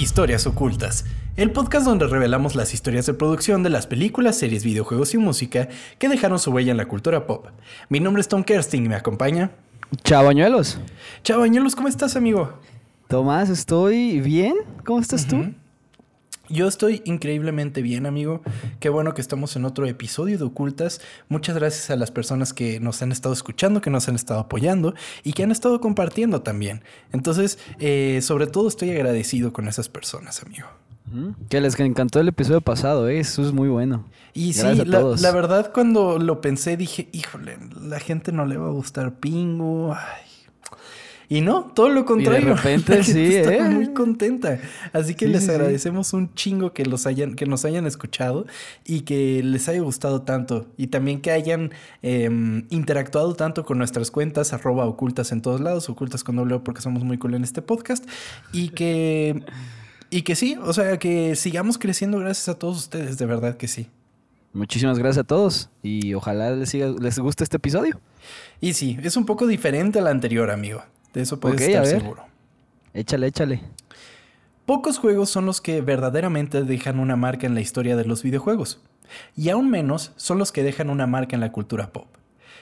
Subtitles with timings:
[0.00, 1.04] Historias Ocultas,
[1.36, 5.68] el podcast donde revelamos las historias de producción de las películas, series, videojuegos y música
[5.98, 7.48] que dejaron su huella en la cultura pop.
[7.90, 9.50] Mi nombre es Tom Kersting y me acompaña.
[10.02, 10.80] Chavañuelos.
[11.22, 12.54] Chavañuelos, ¿cómo estás, amigo?
[13.08, 14.54] Tomás, estoy bien.
[14.86, 15.52] ¿Cómo estás tú?
[16.50, 18.42] Yo estoy increíblemente bien, amigo.
[18.80, 21.00] Qué bueno que estamos en otro episodio de Ocultas.
[21.28, 24.94] Muchas gracias a las personas que nos han estado escuchando, que nos han estado apoyando
[25.22, 26.82] y que han estado compartiendo también.
[27.12, 30.66] Entonces, eh, sobre todo estoy agradecido con esas personas, amigo.
[31.48, 33.18] Que les encantó el episodio pasado, ¿eh?
[33.20, 34.06] eso es muy bueno.
[34.32, 38.68] Y sí, la, la, verdad cuando lo pensé dije, híjole, la gente no le va
[38.68, 39.92] a gustar Pingo.
[39.92, 40.29] Ay,
[41.32, 42.48] y no, todo lo contrario.
[42.48, 43.62] de repente sí, está ¿eh?
[43.62, 44.58] muy contenta.
[44.92, 48.46] Así que les agradecemos un chingo que los hayan, que nos hayan escuchado
[48.84, 50.66] y que les haya gustado tanto.
[50.76, 51.70] Y también que hayan
[52.02, 56.82] em, interactuado tanto con nuestras cuentas, arroba ocultas en todos lados, ocultas con doble porque
[56.82, 58.04] somos muy cool en este podcast.
[58.52, 59.44] Y que.
[60.10, 63.68] Y que sí, o sea, que sigamos creciendo gracias a todos ustedes, de verdad que
[63.68, 63.86] sí.
[64.52, 68.00] Muchísimas gracias a todos y ojalá les, les guste este episodio.
[68.60, 70.82] Y sí, es un poco diferente al anterior, amigo.
[71.14, 72.24] De eso puedes estar seguro.
[72.94, 73.60] Échale, échale.
[74.66, 78.80] Pocos juegos son los que verdaderamente dejan una marca en la historia de los videojuegos.
[79.36, 82.06] Y aún menos son los que dejan una marca en la cultura pop.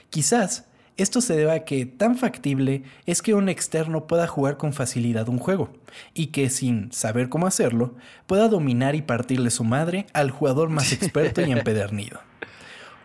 [0.09, 0.65] Quizás
[0.99, 5.29] esto se deba a que tan factible es que un externo pueda jugar con facilidad
[5.29, 5.71] un juego,
[6.13, 7.95] y que sin saber cómo hacerlo,
[8.27, 12.19] pueda dominar y partirle su madre al jugador más experto y empedernido.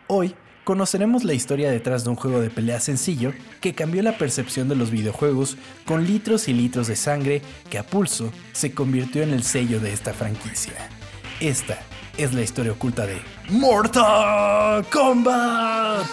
[0.08, 0.34] Hoy
[0.64, 4.76] conoceremos la historia detrás de un juego de pelea sencillo que cambió la percepción de
[4.76, 9.44] los videojuegos con litros y litros de sangre que a pulso se convirtió en el
[9.44, 10.74] sello de esta franquicia.
[11.40, 11.78] Esta
[12.16, 16.06] es la historia oculta de Mortal Kombat.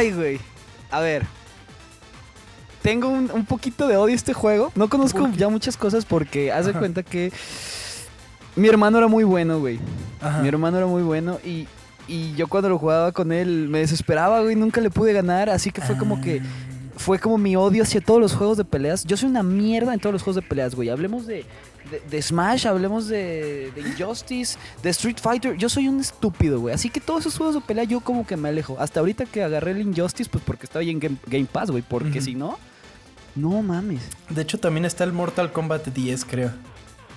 [0.00, 0.40] Ay, güey.
[0.90, 1.26] A ver.
[2.80, 4.72] Tengo un, poquito de odio a este juego.
[4.74, 7.30] No conozco ya muchas cosas porque haz de cuenta que
[8.56, 9.78] mi hermano era muy bueno, güey.
[10.40, 11.68] Mi hermano era muy bueno y,
[12.08, 14.56] y, yo cuando lo jugaba con él me desesperaba, güey.
[14.56, 15.50] Nunca le pude ganar.
[15.50, 16.40] Así que fue como que.
[16.96, 19.04] Fue como mi odio hacia todos los juegos de peleas.
[19.04, 20.88] Yo soy una mierda en todos los juegos de peleas, güey.
[20.88, 21.44] Hablemos de
[22.10, 25.56] de, Smash, hablemos de, Injustice, de Street Fighter.
[25.56, 26.74] Yo soy un estúpido, güey.
[26.74, 28.76] Así que todos esos juegos de pelea yo como que me alejo.
[28.78, 31.82] Hasta ahorita que agarré el Injustice, pues porque estaba ahí en Game, Pass, güey.
[31.82, 32.58] Porque si no,
[33.34, 34.02] no mames.
[34.28, 36.52] De hecho, también está el Mortal Kombat 10, creo.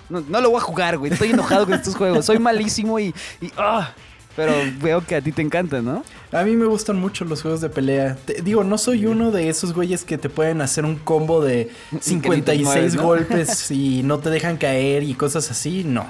[0.08, 1.12] No, no lo voy a jugar, güey.
[1.12, 2.24] Estoy enojado con estos juegos.
[2.24, 3.14] Soy malísimo y...
[3.40, 3.92] y ah.
[4.36, 6.04] Pero veo que a ti te encantan, ¿no?
[6.32, 8.16] A mí me gustan mucho los juegos de pelea.
[8.42, 12.96] digo, no soy uno de esos güeyes que te pueden hacer un combo de 56
[12.96, 16.06] golpes y no te dejan caer y cosas así, no.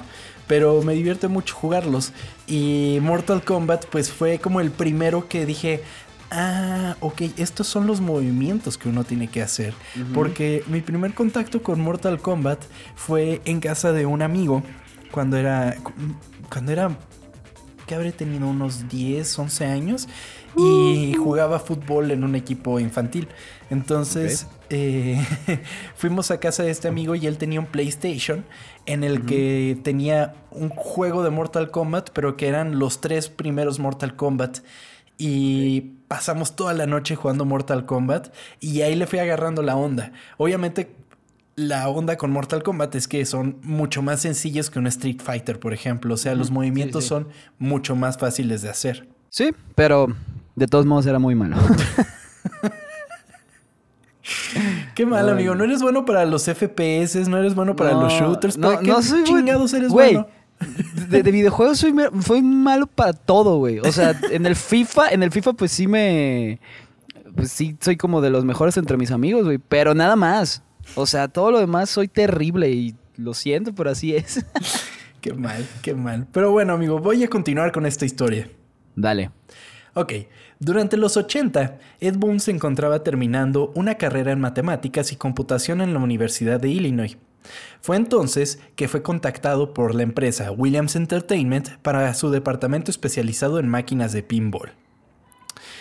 [0.47, 2.13] Pero me divierte mucho jugarlos.
[2.47, 5.81] Y Mortal Kombat, pues fue como el primero que dije,
[6.29, 9.73] ah, ok, estos son los movimientos que uno tiene que hacer.
[10.13, 12.63] Porque mi primer contacto con Mortal Kombat
[12.95, 14.63] fue en casa de un amigo
[15.11, 15.77] cuando era,
[16.49, 16.95] cuando era
[17.85, 20.07] que habré tenido unos 10, 11 años
[20.57, 23.27] y jugaba fútbol en un equipo infantil.
[23.69, 25.23] Entonces eh,
[25.95, 28.45] fuimos a casa de este amigo y él tenía un PlayStation
[28.85, 33.79] en el que tenía un juego de Mortal Kombat, pero que eran los tres primeros
[33.79, 34.59] Mortal Kombat.
[35.17, 40.11] Y pasamos toda la noche jugando Mortal Kombat y ahí le fui agarrando la onda.
[40.37, 40.93] Obviamente
[41.55, 45.59] la onda con Mortal Kombat es que son mucho más sencillos que un Street Fighter,
[45.59, 46.13] por ejemplo.
[46.13, 49.07] O sea, los movimientos son mucho más fáciles de hacer.
[49.29, 50.07] Sí, pero
[50.55, 51.55] de todos modos era muy malo.
[54.95, 55.55] Qué mal, amigo.
[55.55, 58.57] No eres bueno para los FPS, no eres bueno para los shooters.
[58.57, 60.27] no, qué soy chingados eres bueno?
[61.09, 61.93] De, de, videojuegos soy,
[62.25, 63.79] soy malo para todo, güey.
[63.79, 66.61] O sea, en el FIFA, en el FIFA pues sí me...
[67.35, 69.57] Pues sí, soy como de los mejores entre mis amigos, güey.
[69.57, 70.63] Pero nada más.
[70.93, 74.45] O sea, todo lo demás soy terrible y lo siento, pero así es.
[75.21, 76.27] qué mal, qué mal.
[76.31, 78.49] Pero bueno, amigo, voy a continuar con esta historia.
[78.95, 79.31] Dale.
[79.93, 80.13] Ok,
[80.59, 85.93] durante los 80, Ed Boon se encontraba terminando una carrera en matemáticas y computación en
[85.93, 87.17] la Universidad de Illinois.
[87.81, 93.69] Fue entonces que fue contactado por la empresa Williams Entertainment para su departamento especializado en
[93.69, 94.73] máquinas de pinball.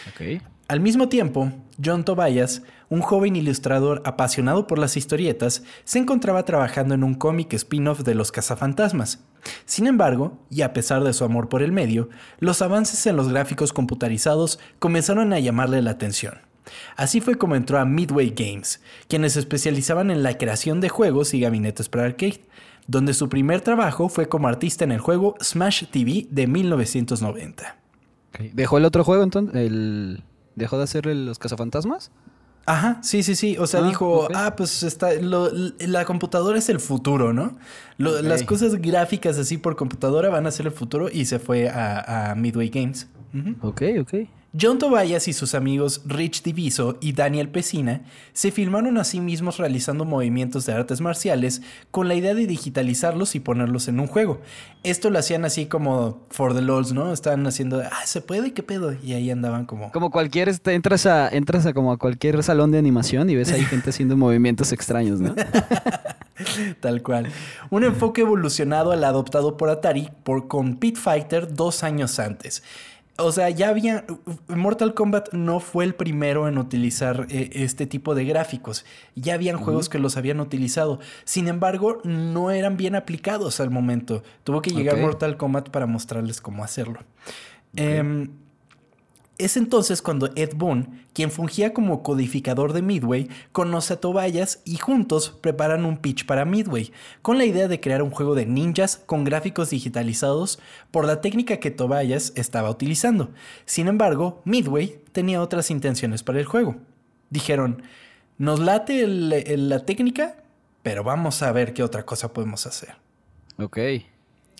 [0.08, 0.42] Ok.
[0.74, 6.96] Al mismo tiempo, John Tobias, un joven ilustrador apasionado por las historietas, se encontraba trabajando
[6.96, 9.22] en un cómic spin-off de los cazafantasmas.
[9.66, 12.08] Sin embargo, y a pesar de su amor por el medio,
[12.40, 16.40] los avances en los gráficos computarizados comenzaron a llamarle la atención.
[16.96, 21.34] Así fue como entró a Midway Games, quienes se especializaban en la creación de juegos
[21.34, 22.40] y gabinetes para arcade,
[22.88, 27.76] donde su primer trabajo fue como artista en el juego Smash TV de 1990.
[28.52, 29.54] ¿Dejó el otro juego entonces?
[29.54, 30.24] El...
[30.56, 32.10] ¿Dejó de hacer los cazafantasmas?
[32.66, 33.56] Ajá, sí, sí, sí.
[33.58, 37.56] O sea, ah, dijo, ah, pues está, la computadora es el futuro, ¿no?
[37.98, 42.34] Las cosas gráficas así por computadora van a ser el futuro y se fue a,
[42.36, 43.08] Midway Games.
[43.60, 44.14] Ok, ok.
[44.58, 48.02] John Tobias y sus amigos Rich Diviso y Daniel Pesina
[48.32, 51.60] se filmaron a sí mismos realizando movimientos de artes marciales
[51.90, 54.40] con la idea de digitalizarlos y ponerlos en un juego.
[54.84, 57.12] Esto lo hacían así como for the lols, ¿no?
[57.12, 61.06] Estaban haciendo, ah, se puede, qué pedo, y ahí andaban como como cualquier este, entras
[61.06, 64.72] a entras a como a cualquier salón de animación y ves ahí gente haciendo movimientos
[64.72, 65.34] extraños, ¿no?
[66.80, 67.26] Tal cual.
[67.70, 72.62] Un enfoque evolucionado al adoptado por Atari por con Pit Fighter dos años antes.
[73.16, 74.04] O sea, ya había.
[74.48, 78.84] Mortal Kombat no fue el primero en utilizar eh, este tipo de gráficos.
[79.14, 80.98] Ya habían juegos que los habían utilizado.
[81.24, 84.24] Sin embargo, no eran bien aplicados al momento.
[84.42, 87.00] Tuvo que llegar Mortal Kombat para mostrarles cómo hacerlo.
[87.76, 88.30] Em,
[89.38, 94.76] es entonces cuando Ed Boon, quien fungía como codificador de Midway, conoce a Tobayas y
[94.76, 96.92] juntos preparan un pitch para Midway,
[97.22, 100.60] con la idea de crear un juego de ninjas con gráficos digitalizados
[100.90, 103.30] por la técnica que Tobayas estaba utilizando.
[103.64, 106.76] Sin embargo, Midway tenía otras intenciones para el juego.
[107.30, 107.82] Dijeron,
[108.38, 110.36] nos late la técnica,
[110.82, 112.96] pero vamos a ver qué otra cosa podemos hacer.
[113.58, 113.78] Ok.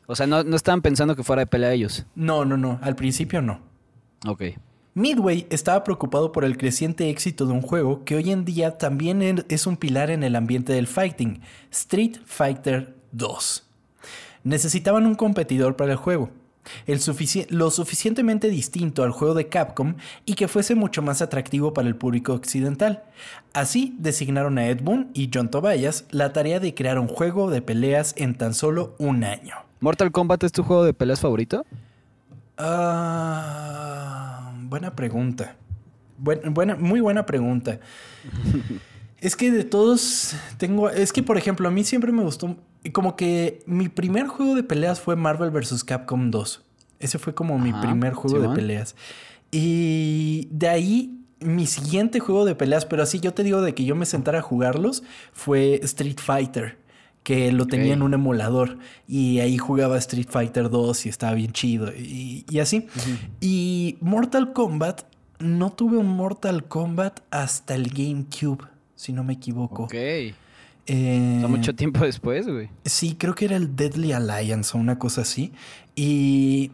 [0.06, 2.04] O sea, no, no estaban pensando que fuera de pelea ellos.
[2.14, 2.78] No, no, no.
[2.82, 3.73] Al principio no.
[4.26, 4.42] Ok.
[4.94, 9.44] Midway estaba preocupado por el creciente éxito de un juego que hoy en día también
[9.48, 11.40] es un pilar en el ambiente del fighting,
[11.72, 13.66] Street Fighter 2.
[14.44, 16.30] Necesitaban un competidor para el juego,
[17.48, 21.96] lo suficientemente distinto al juego de Capcom y que fuese mucho más atractivo para el
[21.96, 23.02] público occidental.
[23.52, 27.62] Así designaron a Ed Boon y John Tobias la tarea de crear un juego de
[27.62, 29.56] peleas en tan solo un año.
[29.80, 31.66] ¿Mortal Kombat es tu juego de peleas favorito?
[32.56, 33.83] Ah,
[34.74, 35.56] buena pregunta.
[36.18, 37.78] buena, muy buena pregunta.
[39.20, 40.90] es que de todos tengo.
[40.90, 42.56] Es que, por ejemplo, a mí siempre me gustó.
[42.92, 45.84] Como que mi primer juego de peleas fue Marvel vs.
[45.84, 46.64] Capcom 2.
[46.98, 48.96] Ese fue como mi primer juego de peleas.
[49.52, 53.84] Y de ahí mi siguiente juego de peleas, pero así yo te digo de que
[53.84, 56.83] yo me sentara a jugarlos, fue Street Fighter
[57.24, 58.78] que lo tenía en un emulador
[59.08, 62.86] y ahí jugaba Street Fighter 2 y estaba bien chido y, así.
[63.40, 65.02] Y Mortal Kombat,
[65.38, 69.84] no tuve un Mortal Kombat hasta el GameCube, si no me equivoco.
[69.84, 69.94] Ok.
[70.86, 72.68] Eh, mucho tiempo después, güey.
[72.84, 75.50] Sí, creo que era el Deadly Alliance o una cosa así.
[75.96, 76.72] Y,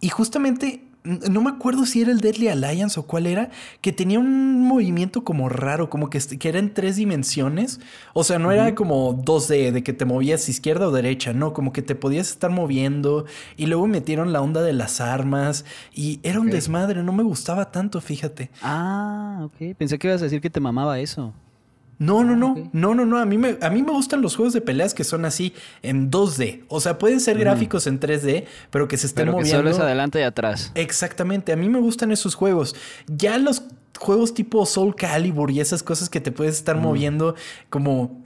[0.00, 3.50] y justamente no me acuerdo si era el Deadly Alliance o cuál era,
[3.80, 7.80] que tenía un movimiento como raro, como que, que era en tres dimensiones.
[8.14, 11.72] O sea, no era como 2D, de que te movías izquierda o derecha, no, como
[11.72, 13.24] que te podías estar moviendo.
[13.56, 17.70] Y luego metieron la onda de las armas y era un desmadre, no me gustaba
[17.70, 18.50] tanto, fíjate.
[18.62, 19.76] Ah, ok.
[19.76, 21.32] Pensé que ibas a decir que te mamaba eso.
[21.98, 23.18] No, no, no, no, no, no.
[23.18, 25.52] A mí, me, a mí me gustan los juegos de peleas que son así
[25.82, 26.64] en 2D.
[26.68, 29.50] O sea, pueden ser gráficos en 3D, pero que se estén pero moviendo.
[29.50, 30.70] Que solo es adelante y atrás.
[30.76, 31.52] Exactamente.
[31.52, 32.76] A mí me gustan esos juegos.
[33.08, 33.64] Ya los
[33.98, 37.34] juegos tipo Soul Calibur y esas cosas que te puedes estar moviendo
[37.68, 38.22] como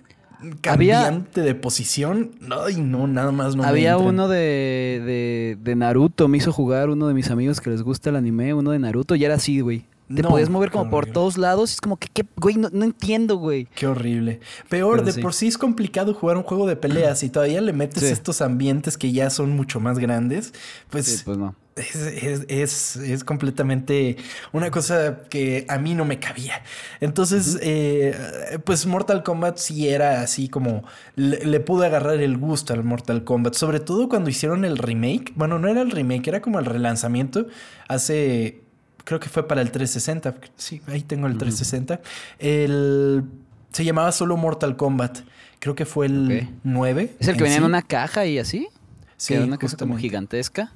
[0.61, 2.33] cambiante de posición.
[2.67, 3.64] Ay, no, nada más no.
[3.64, 6.29] Había uno de, de, de Naruto.
[6.29, 9.14] Me hizo jugar uno de mis amigos que les gusta el anime, uno de Naruto,
[9.14, 9.85] y era así, güey.
[10.14, 11.73] Te podías mover como por todos lados.
[11.73, 13.66] Es como que, ¿qué, güey, no, entiendo, güey.
[13.75, 14.40] Qué horrible.
[14.69, 18.02] Peor, de por sí es complicado jugar un juego de peleas y todavía le metes
[18.02, 20.52] estos ambientes que ya son mucho más grandes.
[20.90, 21.54] Pues, pues no.
[21.75, 24.16] Es, es, completamente
[24.52, 26.62] una cosa que a mí no me cabía.
[27.00, 30.85] Entonces, eh, pues Mortal Kombat sí era así como
[31.16, 35.33] le, le, pude agarrar el gusto al Mortal Kombat, sobre todo cuando hicieron el remake.
[35.35, 37.47] Bueno, no era el remake, era como el relanzamiento
[37.88, 38.62] hace
[39.04, 40.35] creo que fue para el 360.
[40.56, 42.00] Sí, ahí tengo el 360.
[42.38, 43.25] El,
[43.73, 45.21] se llamaba solo Mortal Kombat.
[45.59, 47.16] Creo que fue el 9.
[47.18, 48.68] ¿Es el que venía en una caja y así?
[49.16, 49.35] Sí.
[49.37, 50.73] una cosa como gigantesca.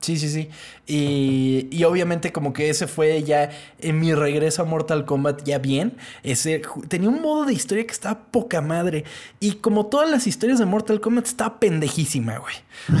[0.00, 0.48] Sí, sí, sí.
[0.86, 3.50] Y, y, obviamente como que ese fue ya
[3.80, 5.96] en mi regreso a Mortal Kombat ya bien.
[6.22, 9.04] Ese tenía un modo de historia que estaba poca madre.
[9.40, 12.54] Y como todas las historias de Mortal Kombat, estaba pendejísima, güey.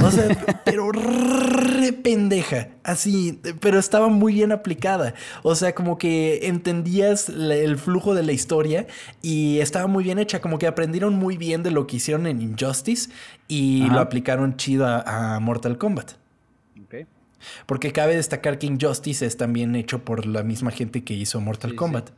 [0.04, 0.26] O sea,
[0.64, 2.68] pero re pendeja.
[2.82, 5.14] Así, pero estaba muy bien aplicada.
[5.44, 8.88] O sea, como que entendías el flujo de la historia
[9.22, 10.40] y estaba muy bien hecha.
[10.40, 13.10] Como que aprendieron muy bien de lo que hicieron en Injustice
[13.46, 16.27] y lo aplicaron chido a Mortal Kombat.
[17.66, 21.74] Porque cabe destacar que Injustice es también hecho por la misma gente que hizo Mortal
[21.74, 22.10] Kombat.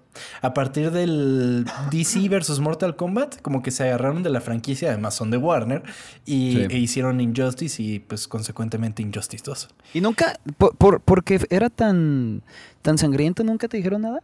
[0.42, 5.14] A partir del DC versus Mortal Kombat, como que se agarraron de la franquicia, además
[5.14, 5.82] son de Warner,
[6.26, 9.68] y e hicieron Injustice y pues consecuentemente Injustice 2.
[9.94, 12.42] ¿Y nunca, por, porque era tan,
[12.82, 14.22] tan sangriento, nunca te dijeron nada?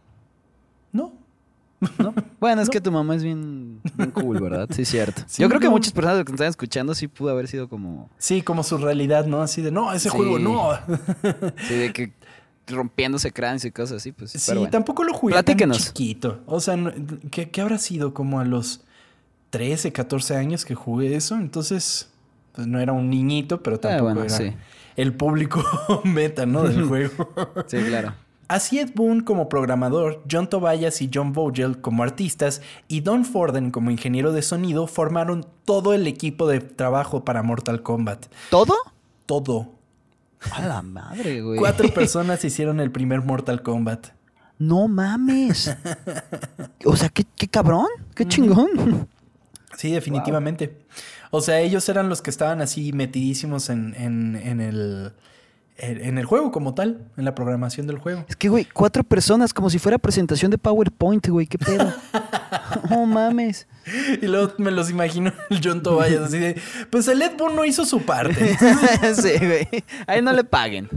[0.91, 1.26] No.
[2.39, 3.81] Bueno, es que tu mamá es bien,
[4.13, 4.67] cool, ¿verdad?
[4.71, 5.23] Sí, cierto.
[5.37, 8.09] Yo creo que muchas personas que están escuchando sí pudo haber sido como...
[8.17, 9.41] Sí, como su realidad, ¿no?
[9.41, 10.71] Así de, no, ese juego no.
[11.67, 12.13] sí, de que
[12.67, 14.31] rompiéndose cráneos y cosas así, pues.
[14.31, 16.41] Sí, tampoco lo jugué tan chiquito.
[16.45, 16.77] O sea,
[17.31, 18.13] ¿qué, ¿qué, habrá sido?
[18.13, 18.81] Como a los
[19.51, 21.35] 13, 14 años que jugué eso.
[21.35, 22.09] Entonces,
[22.53, 24.53] pues no era un niñito, pero ah, tampoco era
[24.95, 25.63] el público
[26.03, 26.63] meta, ¿no?
[26.63, 27.29] Del juego.
[27.67, 28.13] sí, claro.
[28.47, 33.71] Así Ed Boon como programador, John Tobias y John Vogel como artistas y Don Forden
[33.71, 38.27] como ingeniero de sonido formaron todo el equipo de trabajo para Mortal Kombat.
[38.49, 38.73] ¿Todo?
[39.25, 39.73] Todo.
[40.51, 41.59] A la madre, güey.
[41.59, 44.09] Cuatro personas hicieron el primer Mortal Kombat.
[44.59, 45.75] No mames.
[46.85, 49.09] o sea, qué, cabrón, qué chingón.
[49.75, 50.85] Sí, definitivamente.
[51.31, 55.13] O sea, ellos eran los que estaban así metidísimos en, en el
[55.77, 58.25] en el juego como tal, en la programación del juego.
[58.27, 61.93] Es que, güey, cuatro personas, como si fuera presentación de PowerPoint, güey, qué pedo.
[62.91, 63.67] oh, mames.
[64.21, 67.63] Y luego me los imagino el John Tobias así de, pues el Ed Boon no
[67.63, 68.57] hizo su parte.
[69.15, 69.67] sí, güey.
[70.07, 70.89] Ahí no le paguen.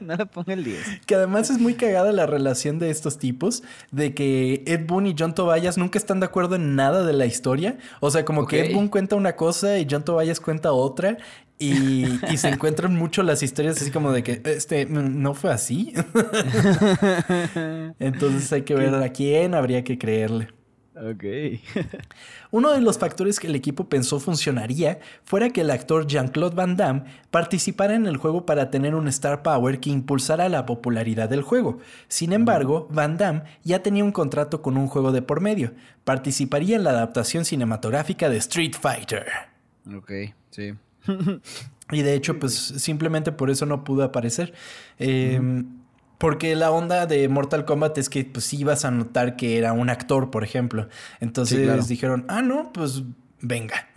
[0.00, 1.00] no le pongan el 10.
[1.06, 5.14] Que además es muy cagada la relación de estos tipos, de que Ed Boon y
[5.18, 7.78] John Tobias nunca están de acuerdo en nada de la historia.
[8.00, 11.18] O sea, como que Ed Boon cuenta una cosa y John Tobias cuenta otra.
[11.58, 15.92] Y, se encuentran mucho las historias así como de que este no fue así.
[17.98, 20.48] Entonces hay que ver a quién habría que creerle.
[20.96, 21.24] Ok.
[22.50, 26.76] Uno de los factores que el equipo pensó funcionaría fuera que el actor Jean-Claude Van
[26.76, 31.42] Damme participara en el juego para tener un star power que impulsara la popularidad del
[31.42, 31.78] juego.
[32.08, 35.74] Sin embargo, Van Damme ya tenía un contrato con un juego de por medio.
[36.04, 39.26] Participaría en la adaptación cinematográfica de Street Fighter.
[39.94, 40.12] Ok,
[40.50, 40.74] sí.
[41.90, 44.54] y de hecho, pues simplemente por eso no pudo aparecer.
[44.98, 45.66] Em,
[46.18, 49.90] porque la onda de Mortal Kombat es que pues ibas a notar que era un
[49.90, 50.88] actor, por ejemplo.
[51.20, 53.02] Entonces dijeron, ah, no, pues
[53.40, 53.88] venga.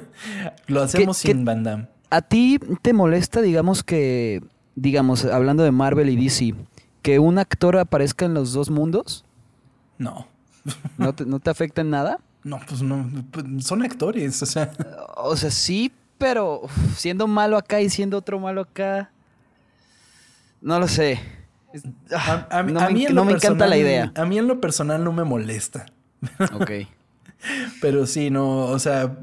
[0.66, 1.88] Lo hacemos sin Van Damme.
[2.10, 4.42] ¿A ti te molesta, digamos que,
[4.74, 6.54] digamos, hablando de Marvel y DC,
[7.00, 9.24] que un actor aparezca en los dos mundos?
[9.96, 10.28] No.
[10.98, 12.18] ¿No te, no te afecta en nada?
[12.44, 14.72] No, pues no, pues, son actores, o sea.
[15.16, 15.92] O sea, sí,
[16.22, 16.62] pero
[16.96, 19.10] siendo malo acá y siendo otro malo acá.
[20.60, 21.18] No lo sé.
[22.14, 24.12] a, mí, no me, encanta la idea.
[24.14, 25.86] A mí en lo personal no me molesta.
[26.54, 26.70] Ok.
[27.80, 29.16] Pero sí, no, o sea,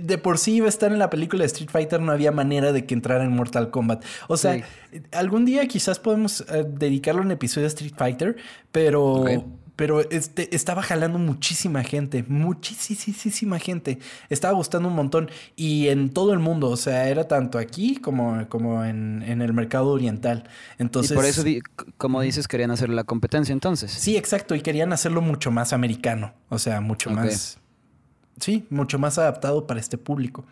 [0.00, 2.72] de, por sí iba a estar en la película de Street Fighter, no había manera
[2.72, 4.02] de que entrara en Mortal Kombat.
[4.26, 4.64] O sea,
[5.10, 8.36] algún día quizás podemos eh, dedicarlo a un episodio de Street Fighter,
[8.70, 9.26] pero
[9.76, 13.98] pero este, estaba jalando muchísima gente, muchísima gente.
[14.28, 18.46] Estaba gustando un montón y en todo el mundo, o sea, era tanto aquí como,
[18.48, 20.44] como en, el mercado oriental.
[20.78, 21.42] Entonces, y por eso,
[21.96, 23.90] como dices, querían hacer la competencia entonces.
[23.92, 27.58] Sí, exacto, y querían hacerlo mucho más americano, o sea, mucho más...
[28.40, 30.44] Sí, mucho más adaptado para este público.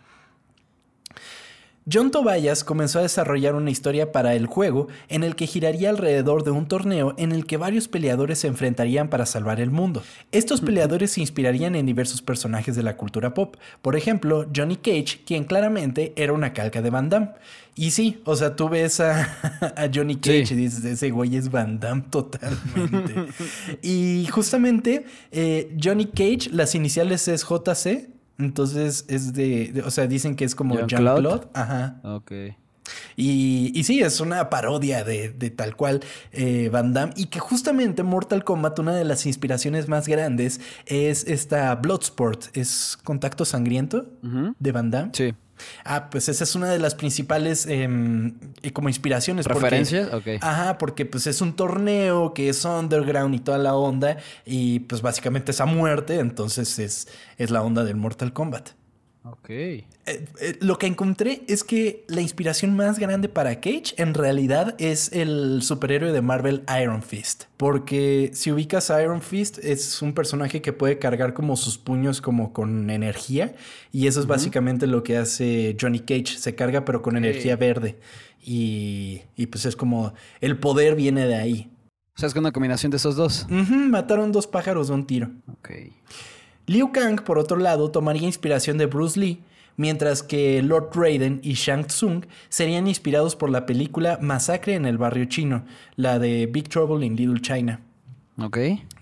[1.91, 6.43] John Tobias comenzó a desarrollar una historia para el juego en el que giraría alrededor
[6.43, 10.03] de un torneo en el que varios peleadores se enfrentarían para salvar el mundo.
[10.31, 15.21] Estos peleadores se inspirarían en diversos personajes de la cultura pop, por ejemplo, Johnny Cage,
[15.25, 17.29] quien claramente era una calca de Van Damme.
[17.75, 21.79] Y sí, o sea, tú ves a, Johnny Cage y dices, ese güey es Van
[21.79, 23.33] Damme totalmente.
[23.81, 30.35] y justamente eh, Johnny Cage, las iniciales es JC, entonces es de, o sea, dicen
[30.35, 31.47] que es como Jean-Claude.
[31.53, 31.99] Ajá.
[32.03, 32.31] Ok.
[33.15, 37.13] Y, y, sí, es una parodia de, tal cual eh, Van Damme.
[37.15, 42.97] Y que justamente Mortal Kombat, una de las inspiraciones más grandes, es esta Bloodsport, es
[43.03, 44.07] Contacto Sangriento
[44.59, 45.11] de Van Damme.
[45.13, 45.33] Sí.
[45.83, 48.33] Ah, pues esa es una de las principales em,
[48.73, 49.47] como inspiraciones.
[49.47, 50.13] ¿Preferencias?
[50.13, 50.27] ok.
[50.41, 54.17] Ajá, porque pues es un torneo que es underground y toda la onda.
[54.45, 58.80] Y pues básicamente es a muerte, entonces es, es la onda del Mortal Kombat.
[59.23, 59.49] Ok.
[59.49, 64.75] Eh, eh, lo que encontré es que la inspiración más grande para Cage en realidad
[64.79, 67.43] es el superhéroe de Marvel Iron Fist.
[67.57, 72.19] Porque si ubicas a Iron Fist, es un personaje que puede cargar como sus puños
[72.19, 73.53] como con energía.
[73.91, 76.37] Y eso es básicamente lo que hace Johnny Cage.
[76.37, 77.99] Se carga pero con energía verde.
[78.43, 81.71] Y, y pues es como el poder viene de ahí.
[82.15, 83.45] O sea, es una combinación de esos dos.
[83.49, 85.29] mataron dos pájaros de un tiro.
[85.47, 85.69] Ok.
[86.71, 89.43] Liu Kang, por otro lado, tomaría inspiración de Bruce Lee,
[89.75, 94.97] mientras que Lord Raiden y Shang Tsung serían inspirados por la película Masacre en el
[94.97, 95.65] barrio chino,
[95.97, 97.81] la de Big Trouble in Little China.
[98.41, 98.57] Ok.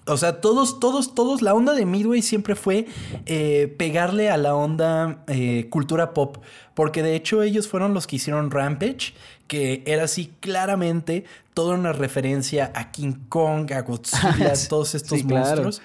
[0.07, 2.87] O sea, todos, todos, todos, la onda de Midway siempre fue
[3.27, 6.37] eh, pegarle a la onda eh, cultura pop,
[6.73, 9.13] porque de hecho ellos fueron los que hicieron Rampage,
[9.45, 15.83] que era así claramente toda una referencia a King Kong, a Godzilla, todos estos monstruos.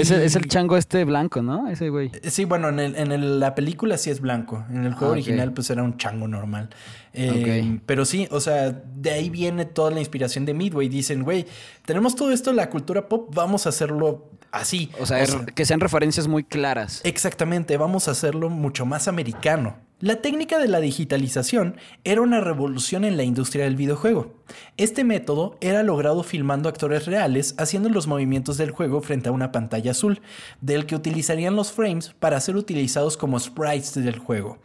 [0.00, 1.68] Es, el, chango este blanco, ¿no?
[1.68, 2.10] Ese güey.
[2.22, 4.64] Sí, bueno, en, el, en la película sí es blanco.
[4.70, 6.70] En el juego ah, original, pues era un chango normal.
[7.12, 10.88] Eh, pero sí, o sea, de ahí viene toda la inspiración de Midway.
[10.88, 11.46] Dicen, güey,
[11.84, 14.90] tenemos todo esto, la cultura pop, vamos a hacerlo así.
[15.00, 17.00] O sea, que sean referencias muy claras.
[17.04, 19.76] Exactamente, vamos a hacerlo mucho más americano.
[20.00, 24.34] La técnica de la digitalización era una revolución en la industria del videojuego.
[24.76, 29.52] Este método era logrado filmando actores reales haciendo los movimientos del juego frente a una
[29.52, 30.20] pantalla azul,
[30.60, 34.58] del que utilizarían los frames para ser utilizados como sprites del juego.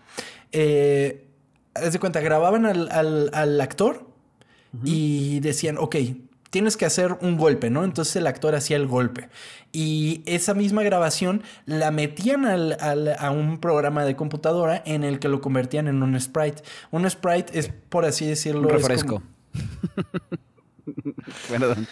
[0.51, 1.27] Eh,
[1.75, 4.07] de cuenta, grababan al, actor
[4.83, 5.95] y decían, ok,
[6.49, 7.83] tienes que hacer un golpe, ¿no?
[7.83, 9.29] Entonces el actor hacía el golpe.
[9.71, 15.41] Y esa misma grabación la metían a un programa de computadora en el que lo
[15.41, 16.63] convertían en un sprite.
[16.91, 18.61] Un sprite es, por así decirlo...
[18.61, 19.23] Un refresco.
[21.49, 21.87] Perdón.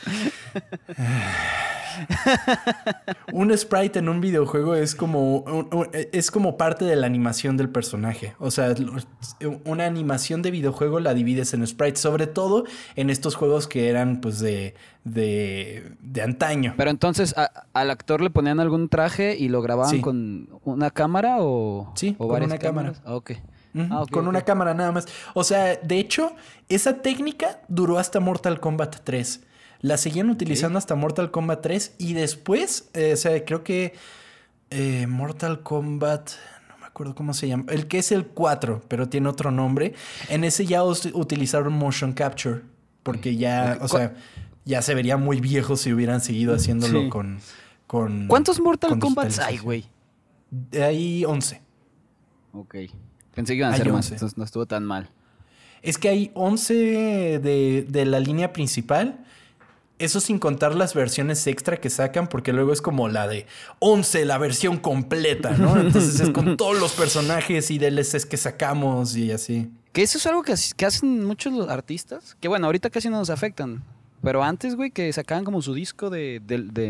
[3.34, 5.46] un sprite en un videojuego es como,
[6.12, 8.36] es como parte de la animación del personaje.
[8.40, 8.74] O sea,
[9.66, 14.22] una animación de videojuego la divides en sprites, sobre todo en estos juegos que eran
[14.22, 16.74] pues de, de, antaño.
[16.78, 17.36] Pero entonces,
[17.74, 22.44] ¿al actor le ponían algún traje y lo grababan con una cámara o, sí, con
[22.44, 22.94] una cámara?
[23.06, 23.20] Ah,
[23.92, 25.06] ah, con una cámara nada más.
[25.34, 26.36] O sea, de hecho,
[26.70, 29.42] esa técnica duró hasta Mortal Kombat 3.
[29.82, 33.94] La seguían utilizando hasta Mortal Kombat 3 y después, eh, o sea, creo que
[34.70, 36.32] eh, Mortal Kombat,
[36.70, 39.94] no me acuerdo cómo se llama, el que es el 4, pero tiene otro nombre,
[40.30, 42.62] en ese ya utilizaron motion capture,
[43.04, 44.16] porque ya, o sea,
[44.66, 47.40] ya se vería muy viejo si hubieran seguido haciéndolo con,
[47.86, 48.28] con...
[48.28, 49.86] ¿Cuántos Mortal Kombat hay, güey?
[50.74, 51.62] Hay 11.
[52.54, 52.76] Ok.
[53.38, 55.10] Pensé que iban a ser más, entonces no estuvo tan mal.
[55.84, 59.24] Es que hay 11 de, de la línea principal
[60.00, 63.48] eso sin contar las versiones extra que sacan, porque luego es como la de
[63.80, 65.80] 11, la versión completa, ¿no?
[65.80, 69.72] Entonces es con todos los personajes y DLCs que sacamos y así.
[69.94, 73.18] Que eso es algo que, que hacen muchos los artistas, que bueno, ahorita casi no
[73.18, 73.84] nos afectan.
[74.22, 76.42] Pero antes, güey, que sacaban como su disco de,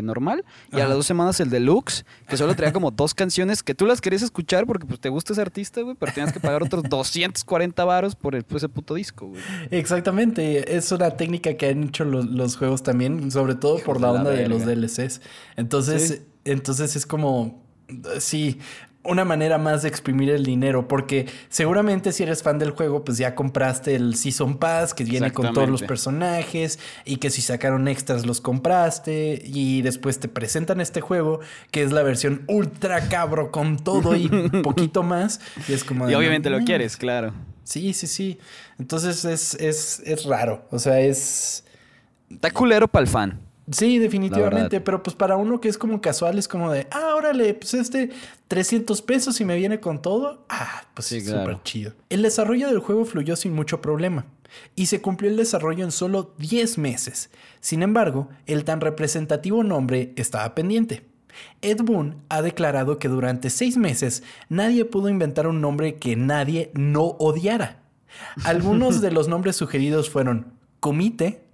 [0.02, 3.74] normal y a las dos semanas el deluxe, que solo traía como dos canciones que
[3.74, 6.62] tú las querías escuchar porque pues te gusta ese artista, güey, pero tenías que pagar
[6.62, 9.42] otros 240 varos por el, ese puto disco, güey.
[9.70, 14.30] Exactamente, es una técnica que han hecho los, juegos también, sobre todo por la onda
[14.30, 15.20] de los DLCs.
[15.56, 17.62] Entonces, entonces es como,
[18.20, 18.58] sí,
[19.04, 23.16] una manera más de exprimir el dinero, porque seguramente si eres fan del juego, pues
[23.16, 27.88] ya compraste el Season Pass que viene con todos los personajes y que si sacaron
[27.88, 33.50] extras los compraste y después te presentan este juego que es la versión ultra cabro
[33.50, 34.28] con todo y
[34.62, 36.10] poquito más y es como...
[36.10, 37.32] y obviamente lo quieres, claro.
[37.64, 38.38] Sí, sí, sí.
[38.78, 41.64] Entonces es, es, es raro, o sea, es...
[42.30, 43.48] Está culero para el fan.
[43.70, 47.54] Sí, definitivamente, pero pues para uno que es como casual es como de, ah, órale,
[47.54, 48.10] pues este
[48.48, 50.44] 300 pesos y me viene con todo.
[50.48, 51.92] Ah, pues sí, súper chido.
[52.08, 54.26] El desarrollo del juego fluyó sin mucho problema
[54.74, 57.30] y se cumplió el desarrollo en solo 10 meses.
[57.60, 61.04] Sin embargo, el tan representativo nombre estaba pendiente.
[61.62, 66.72] Ed Boon ha declarado que durante seis meses nadie pudo inventar un nombre que nadie
[66.74, 67.82] no odiara.
[68.44, 71.44] Algunos de los nombres sugeridos fueron Comite,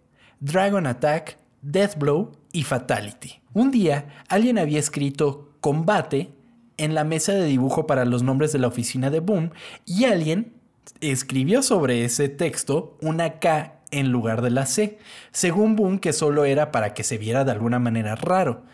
[0.41, 3.41] Dragon Attack, Deathblow y Fatality.
[3.53, 6.29] Un día, alguien había escrito combate
[6.77, 9.53] en la mesa de dibujo para los nombres de la oficina de Boom
[9.87, 10.53] y alguien
[11.01, 14.99] escribió sobre ese texto una K en lugar de la C,
[15.33, 18.65] según Boom que solo era para que se viera de alguna manera raro.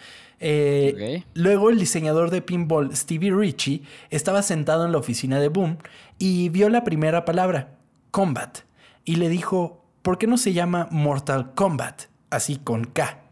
[0.40, 5.78] Eh, luego el diseñador de pinball Stevie Ritchie estaba sentado en la oficina de Boom
[6.18, 7.76] y vio la primera palabra,
[8.10, 8.58] combat,
[9.04, 12.06] y le dijo, ¿por qué no se llama Mortal Kombat?
[12.30, 13.29] así con K.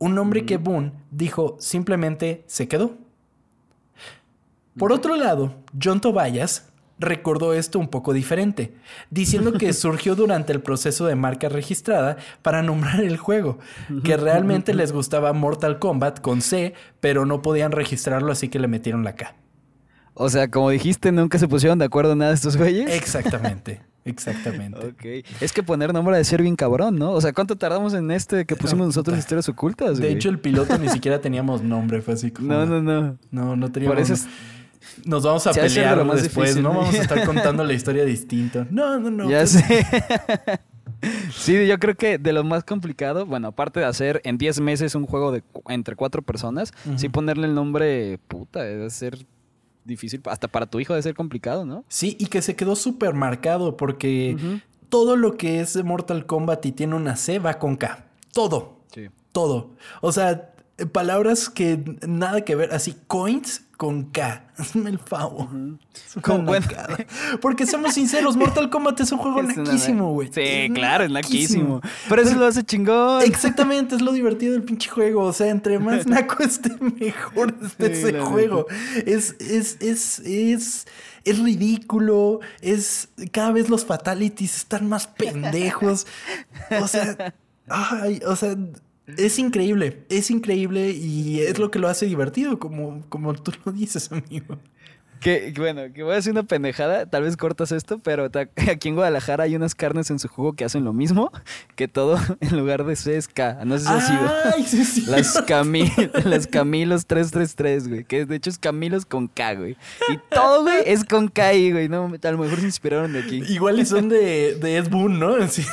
[0.00, 2.96] Un nombre que Boone dijo simplemente se quedó.
[4.78, 8.74] Por otro lado, John Tobias recordó esto un poco diferente,
[9.10, 13.58] diciendo que surgió durante el proceso de marca registrada para nombrar el juego,
[14.02, 18.68] que realmente les gustaba Mortal Kombat con C, pero no podían registrarlo así que le
[18.68, 19.34] metieron la K.
[20.14, 22.90] O sea, como dijiste, nunca se pusieron de acuerdo nada de estos güeyes.
[22.90, 23.82] Exactamente.
[24.04, 24.78] Exactamente.
[24.78, 25.26] ok.
[25.40, 27.12] Es que poner nombre de ser bien cabrón, ¿no?
[27.12, 29.98] O sea, ¿cuánto tardamos en este que pusimos nosotros historias ocultas?
[29.98, 32.48] De hecho, el piloto ni siquiera teníamos nombre, fue así como.
[32.48, 33.18] No, no, no.
[33.30, 33.96] No, no teníamos.
[33.96, 34.26] Por eso
[35.04, 36.70] Nos vamos a pelear más después, ¿no?
[36.70, 38.66] Vamos a estar contando la historia distinta.
[38.70, 39.30] No, no, no.
[39.30, 39.86] Ya pues sé.
[41.32, 44.94] sí, yo creo que de lo más complicado, bueno, aparte de hacer en 10 meses
[44.94, 49.26] un juego de entre cuatro personas, sí ponerle el nombre puta, debe ser
[49.84, 51.84] difícil, hasta para tu hijo debe ser complicado, ¿no?
[51.88, 54.36] Sí, y que se quedó súper marcado porque
[54.88, 58.06] todo lo que es de Mortal Kombat y tiene una C va con K.
[58.32, 58.80] Todo.
[58.92, 59.08] Sí.
[59.32, 59.70] Todo.
[60.00, 60.52] O sea,
[60.86, 64.44] palabras que nada que ver, así coins con K.
[64.58, 65.48] Hazme el favor.
[66.20, 66.46] Con
[67.40, 70.28] Porque somos sinceros, Mortal Kombat es un juego naquísimo, güey.
[70.30, 71.80] Sí, claro, es naquísimo.
[72.06, 73.22] Pero eso lo hace chingón.
[73.22, 75.22] Exactamente, es lo divertido del pinche juego.
[75.22, 78.66] O sea, entre más naco esté, mejor esté ese juego.
[79.06, 80.86] Es, es, es, es,
[81.24, 82.40] es ridículo.
[82.60, 83.08] Es.
[83.32, 86.06] Cada vez los fatalities están más pendejos.
[86.82, 87.32] O sea.
[87.66, 88.56] Ay, o sea
[89.18, 93.72] es increíble, es increíble y es lo que lo hace divertido, como, como tú lo
[93.72, 94.58] dices, amigo.
[95.20, 98.30] Que, bueno, que voy a hacer una pendejada, tal vez cortas esto, pero
[98.70, 101.30] aquí en Guadalajara hay unas carnes en su jugo que hacen lo mismo,
[101.76, 103.60] que todo en lugar de C es K.
[103.66, 105.12] No sé si ha sido.
[105.12, 105.92] las, Cami
[106.24, 109.76] las Camilos 333, güey, que de hecho es Camilos con K, güey.
[110.08, 111.88] Y todo, güey, es con K güey.
[111.90, 113.42] No, a lo mejor se inspiraron de aquí.
[113.48, 115.46] Igual y son de, de Ed Boon, ¿no?
[115.48, 115.66] Sí.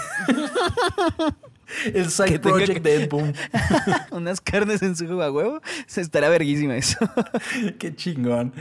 [1.86, 3.34] El side project de Ed Boom.
[4.12, 5.62] Unas carnes en su juego a huevo.
[5.86, 6.98] Se estará verguísima eso.
[7.80, 8.54] Qué chingón.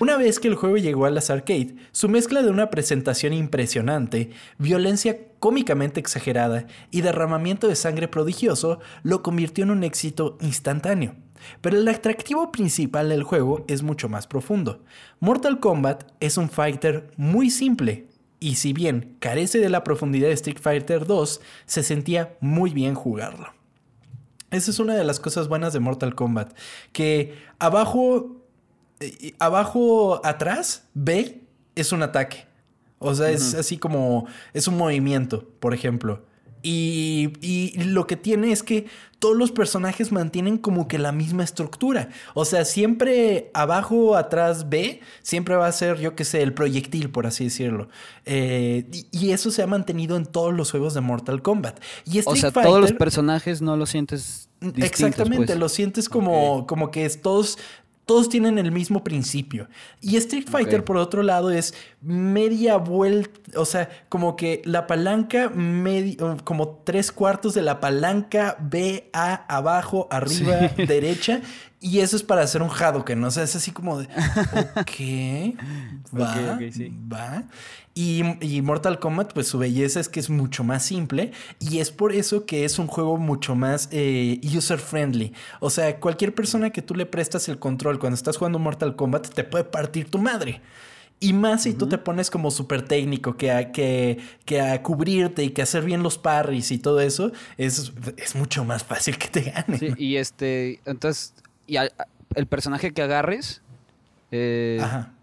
[0.00, 4.30] Una vez que el juego llegó a las arcade, su mezcla de una presentación impresionante,
[4.58, 11.14] violencia cómicamente exagerada y derramamiento de sangre prodigioso lo convirtió en un éxito instantáneo.
[11.60, 14.84] Pero el atractivo principal del juego es mucho más profundo.
[15.20, 18.06] Mortal Kombat es un fighter muy simple,
[18.40, 22.94] y si bien carece de la profundidad de Street Fighter 2, se sentía muy bien
[22.94, 23.52] jugarlo.
[24.50, 26.56] Esa es una de las cosas buenas de Mortal Kombat,
[26.92, 28.36] que abajo,
[29.00, 31.42] eh, abajo atrás, B
[31.74, 32.46] es un ataque.
[32.98, 36.24] O sea, es así como, es un movimiento, por ejemplo.
[36.70, 38.84] Y, y, lo que tiene es que
[39.20, 42.10] todos los personajes mantienen como que la misma estructura.
[42.34, 47.08] O sea, siempre abajo, atrás, B, siempre va a ser, yo qué sé, el proyectil,
[47.08, 47.88] por así decirlo.
[48.26, 51.80] Eh, y, eso se ha mantenido en todos los juegos de Mortal Kombat.
[52.04, 54.50] Y o sea, todos los personajes no lo sientes.
[54.76, 55.58] Exactamente, pues.
[55.58, 57.56] lo sientes como, como que todos
[58.08, 59.68] todos tienen el mismo principio.
[60.00, 65.52] Y Street Fighter, por otro lado, es media vuelta, o sea, como que la palanca,
[66.42, 70.56] como tres cuartos de la palanca B, A, abajo, arriba,
[70.88, 71.42] derecha.
[71.80, 73.28] Y eso es para hacer un Hadouken, ¿no?
[73.28, 74.06] O sea, es así como de,
[74.76, 75.56] ok,
[76.18, 76.58] va,
[77.12, 77.44] va.
[77.94, 82.12] Y, Mortal Kombat, pues su belleza es que es mucho más simple y es por
[82.12, 85.32] eso que es un juego mucho más eh, user friendly.
[85.58, 89.30] O sea, cualquier persona que tú le prestas el control cuando estás jugando Mortal Kombat
[89.30, 90.60] te puede partir tu madre.
[91.20, 95.42] Y más si tú te pones como súper técnico, que a, que, que a cubrirte
[95.42, 99.26] y que hacer bien los parries y todo eso, es, es mucho más fácil que
[99.26, 99.78] te gane.
[99.78, 101.34] Sí, y este, entonces,
[101.68, 101.76] y
[102.34, 103.62] el personaje que agarres,
[104.32, 104.80] eh,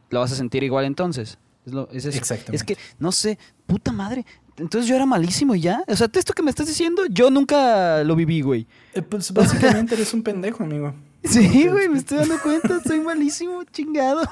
[0.09, 1.37] lo vas a sentir igual entonces.
[1.91, 4.23] Es, es, que, no sé, puta madre.
[4.57, 5.83] Entonces yo era malísimo ya.
[5.87, 8.67] O sea, esto que me estás diciendo, yo nunca lo viví, güey.
[8.93, 10.93] Eh, pues básicamente eres un pendejo, amigo.
[11.25, 12.79] Sí, güey, me estoy dando cuenta.
[12.85, 14.21] Soy malísimo, chingado.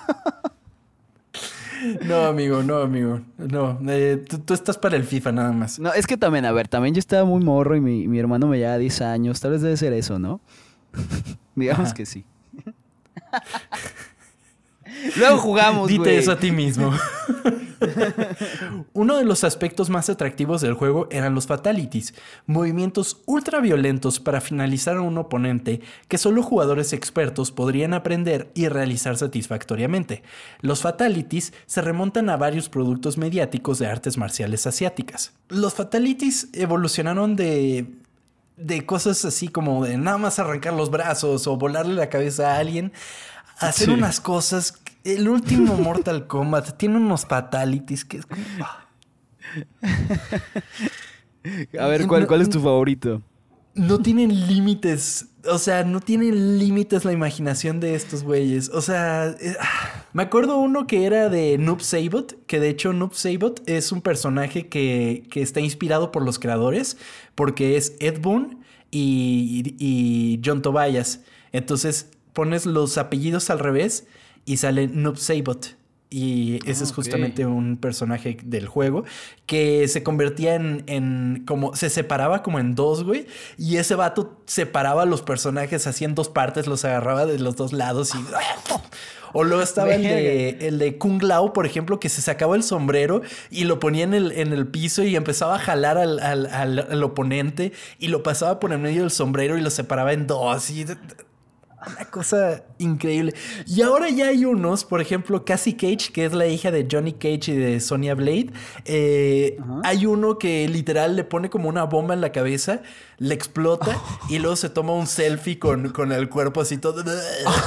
[2.06, 3.20] No, amigo, no, amigo.
[3.38, 5.80] No, eh, tú, estás para el FIFA nada más.
[5.80, 8.48] No, es que también, a ver, también yo estaba muy morro y mi, mi hermano
[8.48, 9.42] me lleva 10 años.
[9.42, 10.40] Tal vez debe ser eso, ¿no?
[11.56, 12.26] Digamos que sí.
[15.18, 16.92] Luego jugamos, Dite eso a ti mismo.
[18.94, 22.14] Uno de los aspectos más atractivos del juego eran los fatalities,
[22.46, 28.68] movimientos ultra violentos para finalizar a un oponente que solo jugadores expertos podrían aprender y
[28.68, 30.24] realizar satisfactoriamente.
[30.62, 35.34] Los fatalities se remontan a varios productos mediáticos de artes marciales asiáticas.
[35.50, 38.03] Los fatalities evolucionaron de
[38.58, 42.60] de cosas así como de nada más arrancar los brazos o volarle la cabeza a
[42.60, 42.94] alguien,
[43.60, 48.42] hacer unas cosas el último Mortal Kombat tiene unos fatalities que es como...
[51.80, 53.22] A ver, ¿cuál, ¿cuál es tu favorito?
[53.76, 55.28] No tienen límites.
[55.46, 58.70] O sea, no tienen límites la imaginación de estos güeyes.
[58.70, 59.36] O sea...
[59.40, 59.56] Eh.
[60.14, 64.02] Me acuerdo uno que era de Noob Sabot, que de hecho Noob Sabot es un
[64.02, 66.98] personaje que, que está inspirado por los creadores,
[67.34, 68.60] porque es Ed Boon
[68.92, 71.22] y, y John Tobias.
[71.52, 74.06] Entonces pones los apellidos al revés
[74.46, 75.76] y sale Noob Sabot.
[76.14, 79.04] Y ese es ah, justamente un personaje del juego
[79.48, 83.26] que se convertía en, en, como se separaba como en dos, güey.
[83.58, 87.56] Y ese vato separaba a los personajes así en dos partes, los agarraba de los
[87.56, 88.20] dos lados y.
[89.36, 92.62] O luego estaba el de, el de Kung Lao, por ejemplo, que se sacaba el
[92.62, 96.46] sombrero y lo ponía en el, en el piso y empezaba a jalar al, al,
[96.46, 100.70] al, oponente y lo pasaba por el medio del sombrero y lo separaba en dos.
[100.70, 100.86] Y
[101.88, 103.34] una cosa increíble.
[103.66, 107.14] Y ahora ya hay unos, por ejemplo, Cassie Cage, que es la hija de Johnny
[107.14, 108.52] Cage y de Sonia Blade.
[108.86, 112.82] Eh, hay uno que literal le pone como una bomba en la cabeza,
[113.18, 113.98] le explota
[114.30, 117.04] y luego se toma un selfie con, con el cuerpo así todo.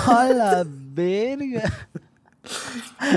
[0.06, 1.88] ¡A la verga!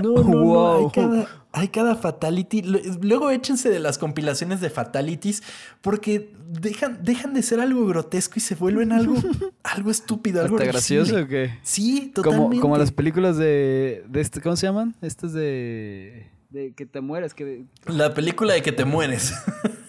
[0.02, 0.92] No, no, no.
[0.92, 2.62] cada, hay cada fatality.
[3.02, 5.44] Luego échense de las compilaciones de fatalities
[5.82, 9.16] porque dejan, dejan de ser algo grotesco y se vuelven algo,
[9.64, 11.58] algo estúpido, algo gracioso o qué?
[11.64, 12.48] Sí, totalmente.
[12.48, 14.96] Como, como las películas de, de este, ¿cómo se llaman?
[15.02, 17.66] Estas de de que te mueres, que...
[17.86, 19.34] La película de que te mueres.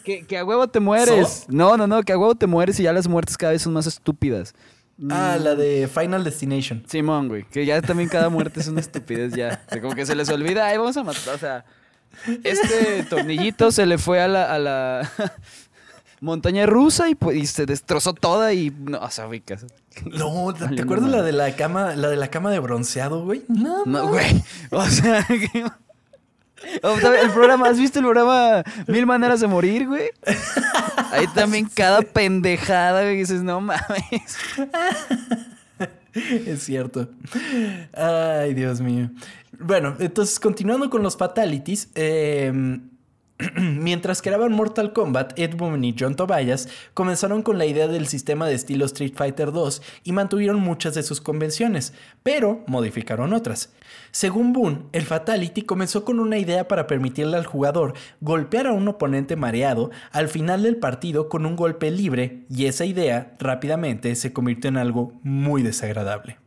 [0.04, 1.46] que, que a huevo te mueres.
[1.48, 3.72] No, no, no, que a huevo te mueres y ya las muertes cada vez son
[3.72, 4.54] más estúpidas.
[5.08, 6.84] Ah, la de Final Destination.
[6.86, 7.44] Simón, güey.
[7.44, 9.62] Que ya también cada muerte es una estupidez ya.
[9.80, 11.34] como que se les olvida, ay, vamos a matar.
[11.34, 11.64] O sea,
[12.44, 15.10] este tornillito se le fue a la, a la
[16.20, 18.70] montaña rusa y, pues, y se destrozó toda y.
[18.70, 19.42] No, o sea, güey,
[20.04, 23.42] No, ¿te, acuerdas la de la cama, la de la cama de bronceado, güey?
[23.48, 24.42] No, no, güey.
[24.70, 25.64] O sea, que
[27.22, 30.10] el programa, ¿has visto el programa Mil Maneras de Morir, güey?
[31.10, 34.38] Ahí también cada pendejada, güey, dices, no mames.
[36.12, 37.08] Es cierto.
[37.94, 39.10] Ay, Dios mío.
[39.60, 42.80] Bueno, entonces continuando con los fatalities, eh,
[43.56, 48.46] Mientras creaban Mortal Kombat, Ed Boon y John Tobias comenzaron con la idea del sistema
[48.46, 53.72] de estilo Street Fighter 2 y mantuvieron muchas de sus convenciones, pero modificaron otras.
[54.10, 58.88] Según Boon, el Fatality comenzó con una idea para permitirle al jugador golpear a un
[58.88, 64.32] oponente mareado al final del partido con un golpe libre, y esa idea rápidamente se
[64.32, 66.38] convirtió en algo muy desagradable.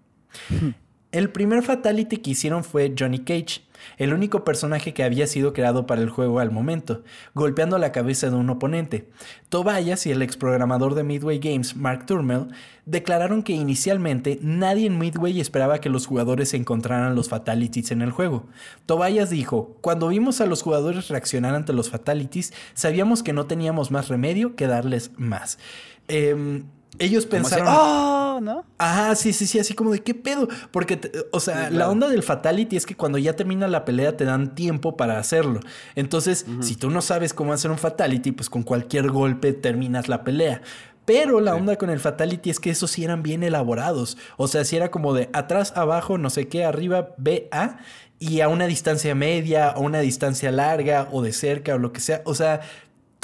[1.12, 3.62] El primer Fatality que hicieron fue Johnny Cage,
[3.98, 8.30] el único personaje que había sido creado para el juego al momento, golpeando la cabeza
[8.30, 9.10] de un oponente.
[9.50, 12.48] Tobias y el exprogramador de Midway Games, Mark Turmel,
[12.86, 18.12] declararon que inicialmente nadie en Midway esperaba que los jugadores encontraran los fatalities en el
[18.12, 18.46] juego.
[18.86, 23.92] Tobias dijo, cuando vimos a los jugadores reaccionar ante los fatalities, sabíamos que no teníamos
[23.92, 25.60] más remedio que darles más.
[26.08, 26.66] Em,
[27.00, 27.68] ellos pensaron.
[27.70, 28.40] ¡Oh!
[28.42, 28.66] ¿No?
[28.78, 30.48] Ajá, sí, sí, sí, así como de qué pedo.
[30.72, 31.00] Porque,
[31.32, 34.56] o sea, la onda del fatality es que cuando ya termina la pelea te dan
[34.56, 35.60] tiempo para hacerlo.
[35.96, 40.24] Entonces, si tú no sabes cómo hacer un fatality, pues con cualquier golpe terminas la
[40.24, 40.62] pelea.
[41.06, 44.18] Pero la onda con el Fatality es que esos sí eran bien elaborados.
[44.38, 47.80] O sea, si era como de atrás, abajo, no sé qué, arriba, B, A,
[48.20, 52.00] y a una distancia media, o una distancia larga, o de cerca, o lo que
[52.00, 52.22] sea.
[52.24, 52.62] O sea,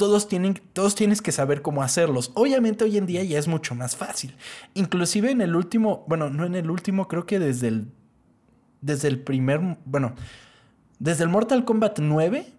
[0.00, 2.30] todos tienen, todos tienes que saber cómo hacerlos.
[2.32, 4.34] Obviamente hoy en día ya es mucho más fácil.
[4.72, 7.88] Inclusive en el último, bueno, no en el último, creo que desde el,
[8.80, 10.14] desde el primer, bueno,
[11.00, 12.50] desde el Mortal Kombat 9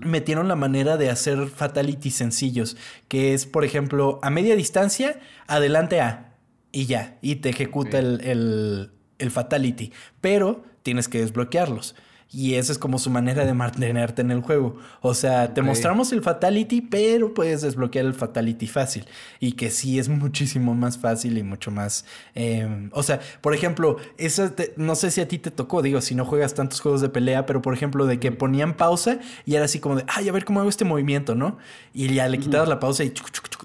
[0.00, 2.76] metieron la manera de hacer fatalities sencillos,
[3.08, 6.34] que es, por ejemplo, a media distancia, adelante A,
[6.70, 11.94] y ya, y te ejecuta el, el, el fatality, pero tienes que desbloquearlos.
[12.28, 14.76] Y esa es como su manera de mantenerte en el juego.
[15.00, 19.06] O sea, te mostramos el Fatality, pero puedes desbloquear el Fatality fácil.
[19.38, 22.04] Y que sí es muchísimo más fácil y mucho más...
[22.34, 26.16] Em, o sea, por ejemplo, eso no sé si a ti te tocó, digo, si
[26.16, 29.66] no juegas tantos juegos de pelea, pero por ejemplo, de que ponían pausa y era
[29.66, 31.58] así como de, ay, a ver cómo hago este movimiento, ¿no?
[31.94, 33.14] Y ya le quitabas la pausa y,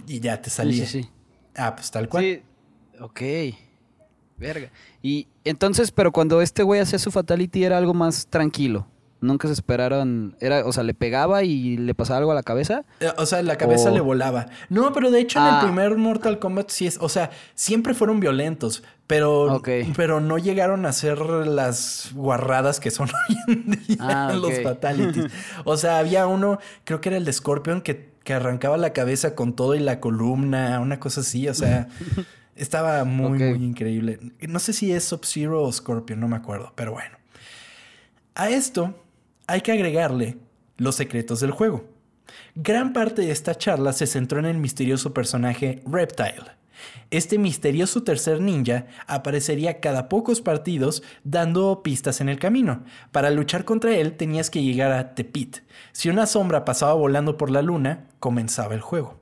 [0.08, 0.86] y ya te salía.
[0.86, 1.10] Sí, sí,
[1.56, 2.24] Ah, pues tal cual.
[2.24, 2.42] Sí,
[3.00, 3.22] ok.
[4.42, 4.72] Verga.
[5.04, 8.88] Y entonces, pero cuando este güey hacía su fatality era algo más tranquilo.
[9.22, 10.36] Nunca se esperaron.
[10.40, 12.86] Era, o sea, le pegaba y le pasaba algo a la cabeza.
[13.02, 14.48] Eh, o sea, la cabeza le volaba.
[14.70, 15.62] No, pero de hecho en el ah.
[15.62, 16.98] primer Mortal Kombat sí es.
[17.00, 18.84] O sea, siempre fueron violentos.
[19.06, 19.62] Pero,
[19.96, 25.26] pero no llegaron a hacer las guarradas que son hoy en día ah, los fatalities.
[25.66, 29.36] O sea, había uno, creo que era el de Scorpion, que, que arrancaba la cabeza
[29.36, 31.48] con todo y la columna, una cosa así.
[31.48, 31.90] O sea.
[32.62, 34.20] Estaba muy, muy increíble.
[34.48, 37.18] No sé si es Sub-Zero o Scorpion, no me acuerdo, pero bueno.
[38.36, 39.04] A esto
[39.48, 40.38] hay que agregarle
[40.78, 41.90] los secretos del juego.
[42.54, 46.52] Gran parte de esta charla se centró en el misterioso personaje Reptile.
[47.10, 52.84] Este misterioso tercer ninja aparecería cada pocos partidos dando pistas en el camino.
[53.12, 55.62] Para luchar contra él tenías que llegar a Tepit.
[55.94, 59.21] Si una sombra pasaba volando por la luna, comenzaba el juego.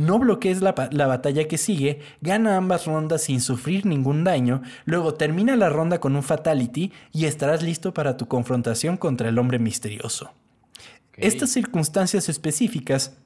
[0.00, 5.12] No bloquees la, la, batalla que sigue, gana ambas rondas sin sufrir ningún daño, luego
[5.12, 9.58] termina la ronda con un fatality y estarás listo para tu confrontación contra el hombre
[9.58, 10.32] misterioso.
[11.18, 13.18] Estas circunstancias específicas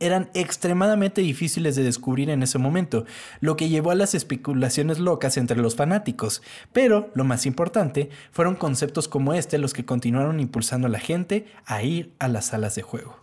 [0.00, 3.04] eran extremadamente difíciles de descubrir en ese momento,
[3.40, 6.40] lo que llevó a las especulaciones locas entre los fanáticos.
[6.72, 11.44] Pero, lo más importante, fueron conceptos como este los que continuaron impulsando a la gente
[11.66, 13.22] a ir a las salas de juego.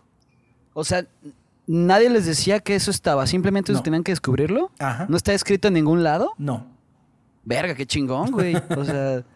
[0.72, 1.04] O sea,
[1.66, 4.70] nadie les decía que eso estaba, simplemente ellos tenían que descubrirlo.
[4.78, 5.06] Ajá.
[5.08, 6.32] ¿No está escrito en ningún lado?
[6.38, 6.66] No.
[7.44, 8.56] Verga, qué chingón, güey.
[8.76, 9.24] O sea...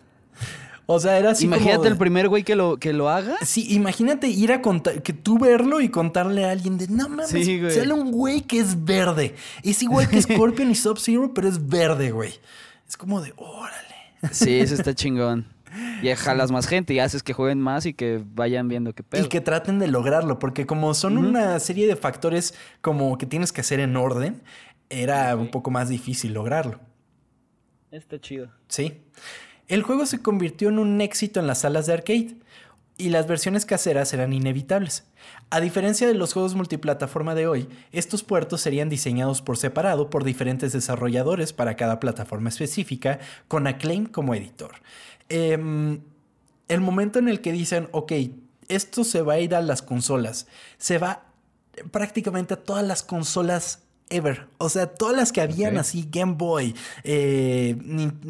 [0.92, 3.36] O sea, era así Imagínate el primer güey que lo, que lo haga.
[3.42, 7.28] Sí, imagínate ir a contar, que tú verlo y contarle a alguien de, no mames,
[7.28, 9.36] sale un güey que es verde.
[9.62, 12.32] Es igual que Scorpion y Sub-Zero, pero es verde, güey.
[12.88, 13.94] Es como de, órale.
[14.32, 15.46] Sí, eso está chingón.
[16.02, 19.24] Y jalas más gente y haces que jueguen más y que vayan viendo qué pedo.
[19.24, 23.52] Y que traten de lograrlo, porque como son una serie de factores como que tienes
[23.52, 24.42] que hacer en orden,
[24.88, 26.80] era un poco más difícil lograrlo.
[27.90, 28.50] Está chido.
[28.68, 29.02] Sí.
[29.68, 32.36] El juego se convirtió en un éxito en las salas de arcade
[33.00, 35.06] y las versiones caseras eran inevitables.
[35.48, 40.22] A diferencia de los juegos multiplataforma de hoy, estos puertos serían diseñados por separado por
[40.22, 44.72] diferentes desarrolladores para cada plataforma específica, con Acclaim como editor.
[45.30, 46.00] Em,
[46.68, 48.12] el momento en el que dicen, ok,
[48.68, 51.24] esto se va a ir a las consolas, se va
[51.90, 54.48] prácticamente a todas las consolas ever.
[54.58, 57.76] O sea, todas las que habían así, Game Boy, eh,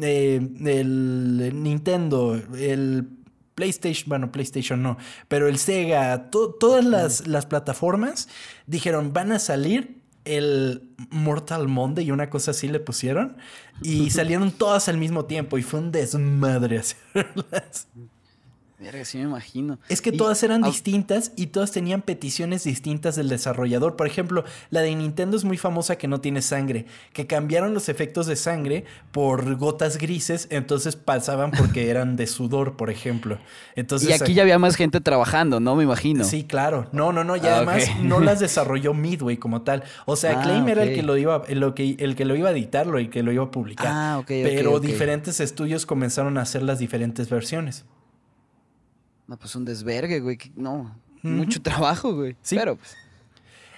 [0.01, 3.07] eh, el Nintendo, el
[3.55, 8.29] PlayStation, bueno, PlayStation no, pero el Sega, todas las, las, plataformas
[8.65, 13.37] dijeron, van a salir el Mortal Monday y una cosa así le pusieron
[13.81, 17.87] y salieron todas al mismo tiempo y fue un desmadre hacerlas.
[18.81, 19.77] Verga, sí me imagino.
[19.89, 23.95] Es que todas eran distintas y todas tenían peticiones distintas del desarrollador.
[23.95, 27.89] Por ejemplo, la de Nintendo es muy famosa que no tiene sangre, que cambiaron los
[27.89, 33.37] efectos de sangre por gotas grises, entonces pasaban porque eran de sudor, por ejemplo.
[33.75, 35.75] Entonces, y aquí ya había más gente trabajando, ¿no?
[35.75, 36.23] Me imagino.
[36.23, 36.87] Sí, claro.
[36.91, 37.35] No, no, no.
[37.35, 39.83] Y ah, además no las desarrolló Midway como tal.
[40.07, 42.49] O sea, ah, Claim era el que lo iba, el que, el que lo iba
[42.49, 43.87] a editarlo y que lo iba a publicar.
[43.91, 44.27] Ah, ok.
[44.27, 47.85] Pero diferentes estudios comenzaron a hacer las diferentes versiones.
[49.31, 50.37] No, pues un desvergue, güey.
[50.57, 52.35] No, mucho trabajo, güey.
[52.41, 52.57] Sí.
[52.57, 52.97] Pero pues.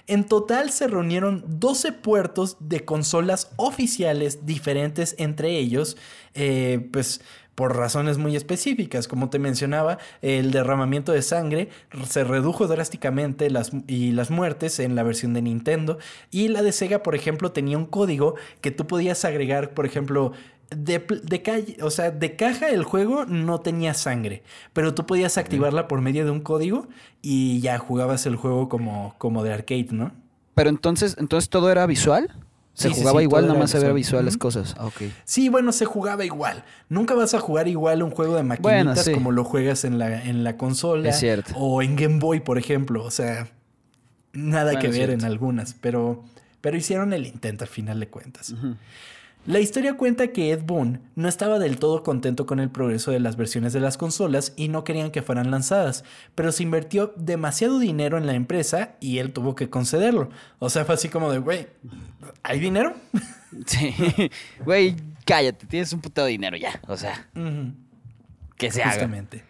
[0.08, 5.96] En total se reunieron 12 puertos de consolas oficiales diferentes entre ellos,
[6.34, 7.20] eh, pues
[7.54, 9.06] por razones muy específicas.
[9.06, 11.68] Como te mencionaba, el derramamiento de sangre
[12.08, 15.98] se redujo drásticamente las, y las muertes en la versión de Nintendo.
[16.32, 20.32] Y la de Sega, por ejemplo, tenía un código que tú podías agregar, por ejemplo,
[20.70, 25.88] de, calle, o sea, de caja el juego no tenía sangre, pero tú podías activarla
[25.88, 26.88] por medio de un código
[27.22, 30.12] y ya jugabas el juego como, como de arcade, ¿no?
[30.54, 32.30] Pero entonces, entonces todo era visual.
[32.74, 34.74] Se jugaba igual, nada más se veía visual las cosas.
[34.78, 34.90] Ah,
[35.24, 36.64] Sí, bueno, se jugaba igual.
[36.88, 40.42] Nunca vas a jugar igual un juego de maquinitas como lo juegas en la, en
[40.42, 41.08] la consola.
[41.08, 41.52] Es cierto.
[41.56, 43.04] O en Game Boy, por ejemplo.
[43.04, 43.48] O sea,
[44.32, 45.74] nada que ver en algunas.
[45.74, 46.24] Pero,
[46.60, 48.52] pero hicieron el intento al final de cuentas.
[49.46, 53.20] La historia cuenta que Ed Boon no estaba del todo contento con el progreso de
[53.20, 56.02] las versiones de las consolas y no querían que fueran lanzadas,
[56.34, 60.30] pero se invirtió demasiado dinero en la empresa y él tuvo que concederlo.
[60.60, 61.66] O sea, fue así como de, güey,
[62.42, 62.94] ¿hay dinero?
[63.66, 63.94] Sí,
[64.64, 67.28] güey, cállate, tienes un puto dinero ya, o sea,
[68.56, 69.44] que se Justamente.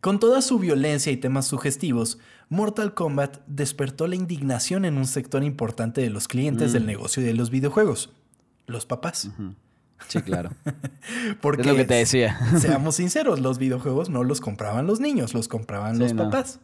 [0.00, 5.44] Con toda su violencia y temas sugestivos, Mortal Kombat despertó la indignación en un sector
[5.44, 6.86] importante de los clientes del mm.
[6.86, 8.10] negocio de los videojuegos
[8.70, 9.30] los papás.
[10.08, 10.50] Sí, claro.
[11.40, 12.38] Porque es lo que te decía.
[12.58, 16.60] seamos sinceros, los videojuegos no los compraban los niños, los compraban los papás.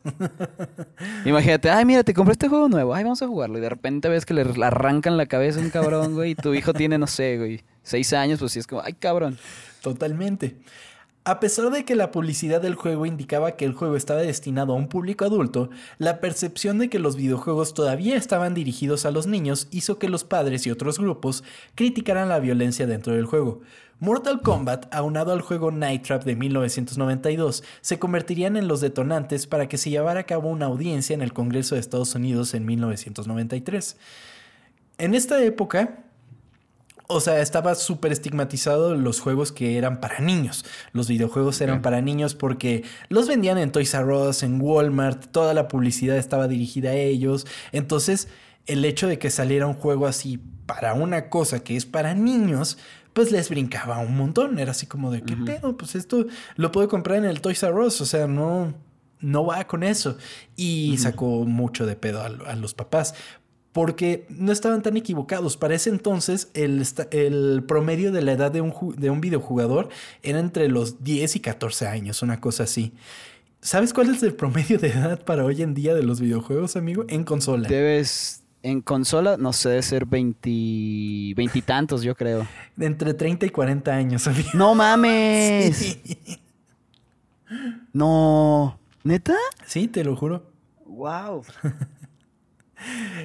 [1.24, 3.58] Imagínate, ay, mira, te compré este juego nuevo, ay, vamos a jugarlo.
[3.58, 6.54] Y de repente ves que le arrancan la cabeza a un cabrón, güey, y tu
[6.54, 9.38] hijo tiene, no sé, güey, seis años, pues sí es como, ay, cabrón.
[9.80, 10.56] Totalmente.
[11.28, 14.76] A pesar de que la publicidad del juego indicaba que el juego estaba destinado a
[14.76, 19.66] un público adulto, la percepción de que los videojuegos todavía estaban dirigidos a los niños
[19.72, 21.42] hizo que los padres y otros grupos
[21.74, 23.60] criticaran la violencia dentro del juego.
[23.98, 29.68] Mortal Kombat, aunado al juego Night Trap de 1992, se convertirían en los detonantes para
[29.68, 33.96] que se llevara a cabo una audiencia en el Congreso de Estados Unidos en 1993.
[34.98, 36.05] En esta época,
[37.08, 40.64] o sea, estaba súper estigmatizado los juegos que eran para niños.
[40.92, 45.54] Los videojuegos eran para niños porque los vendían en Toys R Us, en Walmart, toda
[45.54, 47.46] la publicidad estaba dirigida a ellos.
[47.72, 48.28] Entonces,
[48.66, 52.78] el hecho de que saliera un juego así para una cosa que es para niños,
[53.12, 54.58] pues les brincaba un montón.
[54.58, 55.76] Era así como de, ¿qué pedo?
[55.76, 56.26] Pues esto
[56.56, 58.00] lo puedo comprar en el Toys R Us.
[58.00, 58.74] O sea, no,
[59.20, 60.18] no va con eso.
[60.56, 63.14] Y sacó mucho de pedo a, los papás.
[63.76, 65.58] Porque no estaban tan equivocados.
[65.58, 69.90] Para ese entonces, el, el promedio de la edad de un, de un videojugador
[70.22, 72.94] era entre los 10 y 14 años, una cosa así.
[73.60, 77.04] ¿Sabes cuál es el promedio de edad para hoy en día de los videojuegos, amigo?
[77.08, 77.68] En consola.
[77.68, 78.44] Debes.
[78.62, 82.48] En consola, no sé, debe ser veintitantos, yo creo.
[82.80, 84.48] entre 30 y 40 años, amigo.
[84.54, 85.98] ¡No mames!
[87.92, 88.78] No.
[89.04, 89.36] ¿Neta?
[89.66, 90.50] Sí, te lo juro.
[90.86, 91.44] ¡Wow!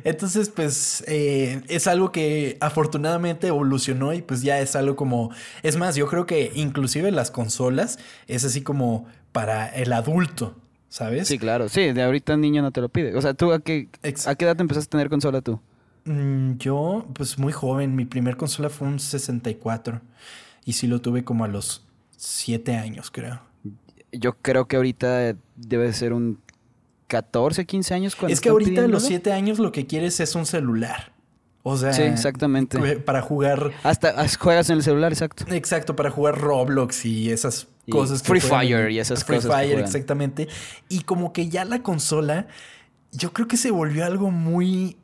[0.03, 5.31] Entonces, pues eh, es algo que afortunadamente evolucionó y pues ya es algo como...
[5.63, 10.55] Es más, yo creo que inclusive las consolas es así como para el adulto,
[10.89, 11.27] ¿sabes?
[11.27, 11.69] Sí, claro.
[11.69, 13.15] Sí, de ahorita niño no te lo pide.
[13.15, 13.89] O sea, ¿tú a qué,
[14.25, 15.59] a qué edad empezaste a tener consola tú?
[16.05, 17.95] Mm, yo, pues muy joven.
[17.95, 20.01] Mi primer consola fue un 64
[20.65, 21.85] y sí lo tuve como a los
[22.17, 23.41] 7 años, creo.
[24.11, 26.39] Yo creo que ahorita debe ser un
[27.11, 30.33] 14, 15 años cuando Es que ahorita a los 7 años lo que quieres es
[30.33, 31.11] un celular.
[31.61, 32.79] O sea, sí, exactamente.
[32.99, 33.73] Para jugar.
[33.83, 35.43] Hasta juegas en el celular, exacto.
[35.49, 38.23] Exacto, para jugar Roblox y esas cosas.
[38.23, 39.53] Free Fire y esas Free cosas.
[39.53, 40.47] Free Fire, exactamente.
[40.87, 42.47] Y como que ya la consola,
[43.11, 44.95] yo creo que se volvió algo muy.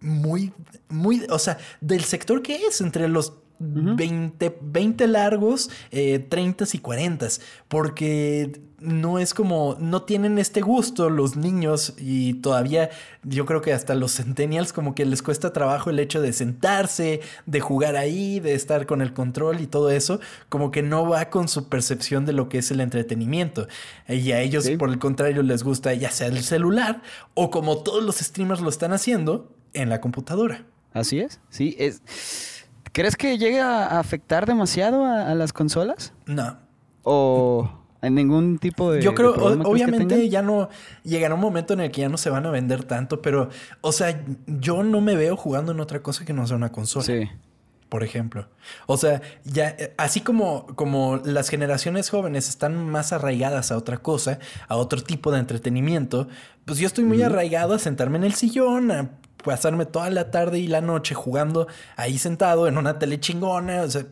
[0.00, 0.52] Muy,
[0.90, 6.78] muy, o sea, del sector que es, entre los 20, 20 largos, eh, 30 y
[6.78, 7.26] 40,
[7.68, 12.90] porque no es como, no tienen este gusto los niños y todavía
[13.22, 17.20] yo creo que hasta los centennials como que les cuesta trabajo el hecho de sentarse,
[17.46, 21.30] de jugar ahí, de estar con el control y todo eso, como que no va
[21.30, 23.66] con su percepción de lo que es el entretenimiento.
[24.08, 27.02] Y a ellos por el contrario les gusta ya sea el celular
[27.34, 30.64] o como todos los streamers lo están haciendo, en la computadora.
[30.92, 32.02] Así es, sí, es...
[32.92, 36.12] ¿Crees que llegue a afectar demasiado a, las consolas?
[36.26, 36.58] No.
[37.02, 39.02] ¿O en ningún tipo de...
[39.02, 40.68] Yo creo, obviamente ya no...
[41.02, 43.48] Llegará un momento en el que ya no se van a vender tanto, pero,
[43.80, 47.04] o sea, yo no me veo jugando en otra cosa que no sea una consola.
[47.04, 47.28] Sí.
[47.88, 48.48] Por ejemplo.
[48.86, 54.40] O sea, ya, así como, como las generaciones jóvenes están más arraigadas a otra cosa,
[54.66, 56.26] a otro tipo de entretenimiento,
[56.64, 59.10] pues yo estoy muy arraigado a sentarme en el sillón, a
[59.44, 63.82] pasarme toda la tarde y la noche jugando ahí sentado en una tele chingona.
[63.82, 64.06] O sea,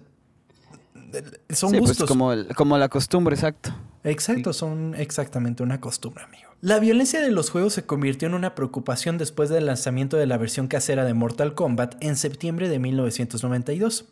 [1.51, 2.09] son pues, gustos.
[2.09, 3.75] como, como la costumbre, exacto.
[4.05, 6.51] Exacto, son exactamente una costumbre, amigo.
[6.61, 10.39] La violencia de los juegos se convirtió en una preocupación después del lanzamiento de la
[10.39, 14.07] versión casera de Mortal Kombat en septiembre de 1992.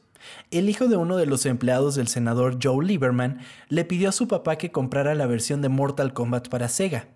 [0.51, 4.28] El hijo de uno de los empleados del senador Joe Lieberman le pidió a su
[4.28, 7.09] papá que comprara la versión de Mortal Kombat para Sega.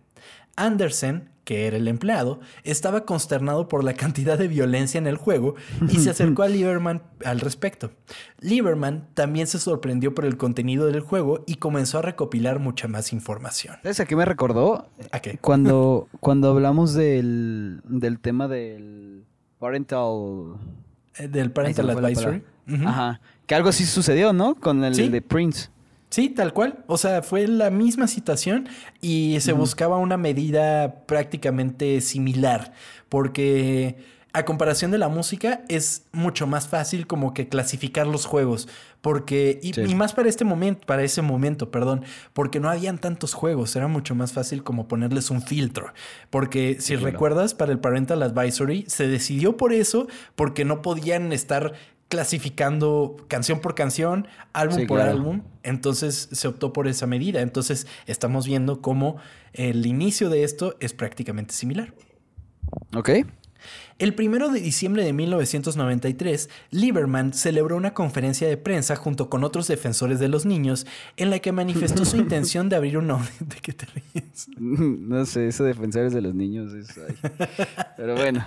[0.56, 5.54] Anderson, que era el empleado, estaba consternado por la cantidad de violencia en el juego
[5.88, 7.92] y se acercó a Lieberman al respecto.
[8.40, 13.12] Lieberman también se sorprendió por el contenido del juego y comenzó a recopilar mucha más
[13.12, 13.76] información.
[13.82, 14.88] ¿Sabes a qué me recordó?
[15.12, 15.38] ¿A qué?
[15.38, 17.82] Cuando, cuando hablamos del,
[18.20, 19.24] tema del
[19.58, 20.56] parental...
[21.16, 22.42] Eh, del parental advisory.
[22.84, 23.20] Ajá.
[23.46, 24.54] Que algo así sucedió, ¿no?
[24.54, 25.68] Con el de Prince.
[26.14, 26.84] Sí, tal cual.
[26.86, 28.68] O sea, fue la misma situación
[29.00, 32.72] y se buscaba una medida prácticamente similar,
[33.08, 33.96] porque
[34.32, 38.68] a comparación de la música es mucho más fácil como que clasificar los juegos,
[39.00, 43.74] porque y, más para este momento, para ese momento, perdón, porque no habían tantos juegos,
[43.74, 45.92] era mucho más fácil como ponerles un filtro,
[46.30, 50.06] porque si recuerdas para el parental advisory se decidió por eso,
[50.36, 51.74] porque no podían estar
[52.08, 55.42] clasificando canción por canción, álbum por álbum.
[55.62, 57.40] Entonces se optó por esa medida.
[57.40, 59.16] Entonces estamos viendo cómo
[59.52, 61.94] el inicio de esto es prácticamente similar.
[62.94, 63.10] Ok.
[64.00, 69.68] El primero de diciembre de 1993, Lieberman celebró una conferencia de prensa junto con otros
[69.68, 70.84] defensores de los niños
[71.16, 73.18] en la que manifestó su intención de abrir una...
[73.40, 74.48] ¿De qué te ríes?
[74.58, 76.88] No sé, eso defensores de los niños es...
[77.96, 78.44] Pero bueno,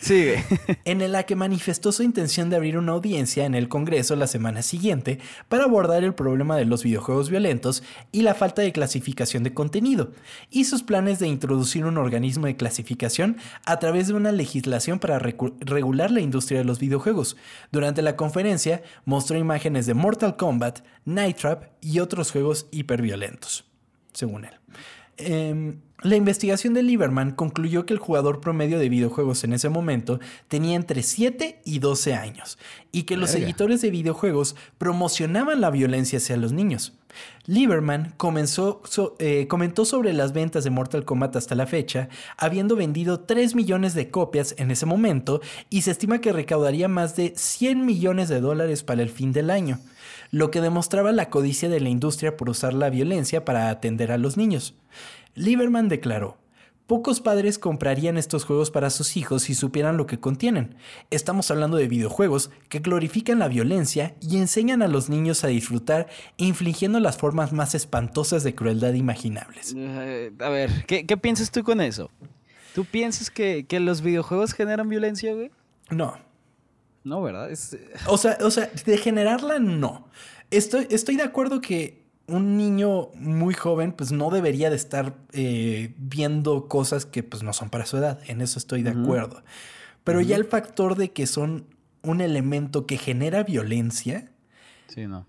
[0.00, 0.44] sigue.
[0.84, 4.62] En la que manifestó su intención de abrir una audiencia en el Congreso la semana
[4.62, 5.18] siguiente
[5.48, 7.82] para abordar el problema de los videojuegos violentos
[8.12, 10.12] y la falta de clasificación de contenido,
[10.50, 15.18] y sus planes de introducir un organismo de clasificación a través de una legislación para
[15.18, 17.36] regular la industria de los videojuegos.
[17.72, 23.64] Durante la conferencia mostró imágenes de Mortal Kombat, Night Trap y otros juegos hiperviolentos,
[24.12, 24.54] según él.
[25.16, 30.20] Em, La investigación de Lieberman concluyó que el jugador promedio de videojuegos en ese momento
[30.46, 32.58] tenía entre 7 y 12 años
[32.92, 36.92] y que los editores de videojuegos promocionaban la violencia hacia los niños.
[37.46, 38.82] Lieberman comenzó,
[39.18, 43.94] eh, comentó sobre las ventas de Mortal Kombat hasta la fecha, habiendo vendido 3 millones
[43.94, 45.40] de copias en ese momento
[45.70, 49.48] y se estima que recaudaría más de 100 millones de dólares para el fin del
[49.48, 49.78] año,
[50.30, 54.18] lo que demostraba la codicia de la industria por usar la violencia para atender a
[54.18, 54.74] los niños.
[55.36, 56.38] Lieberman declaró,
[56.86, 60.76] Pocos padres comprarían estos juegos para sus hijos si supieran lo que contienen.
[61.10, 66.06] Estamos hablando de videojuegos que glorifican la violencia y enseñan a los niños a disfrutar
[66.36, 69.74] infligiendo las formas más espantosas de crueldad imaginables.
[69.76, 72.08] Eh, a ver, ¿qué, piensas tú con eso?
[72.72, 75.50] ¿Tú piensas que, los videojuegos generan violencia, güey?
[75.90, 76.16] No.
[77.02, 77.50] No, ¿verdad?
[78.06, 80.08] O, sea, o sea, de generarla, no.
[80.52, 85.94] Estoy, estoy de acuerdo que un niño muy joven pues no debería de estar eh,
[85.98, 88.20] viendo cosas que pues no son para su edad.
[88.26, 89.42] En eso estoy de acuerdo.
[90.04, 91.66] Pero ya el factor de que son
[92.02, 94.30] un elemento que genera violencia.
[94.88, 95.26] Sí, no.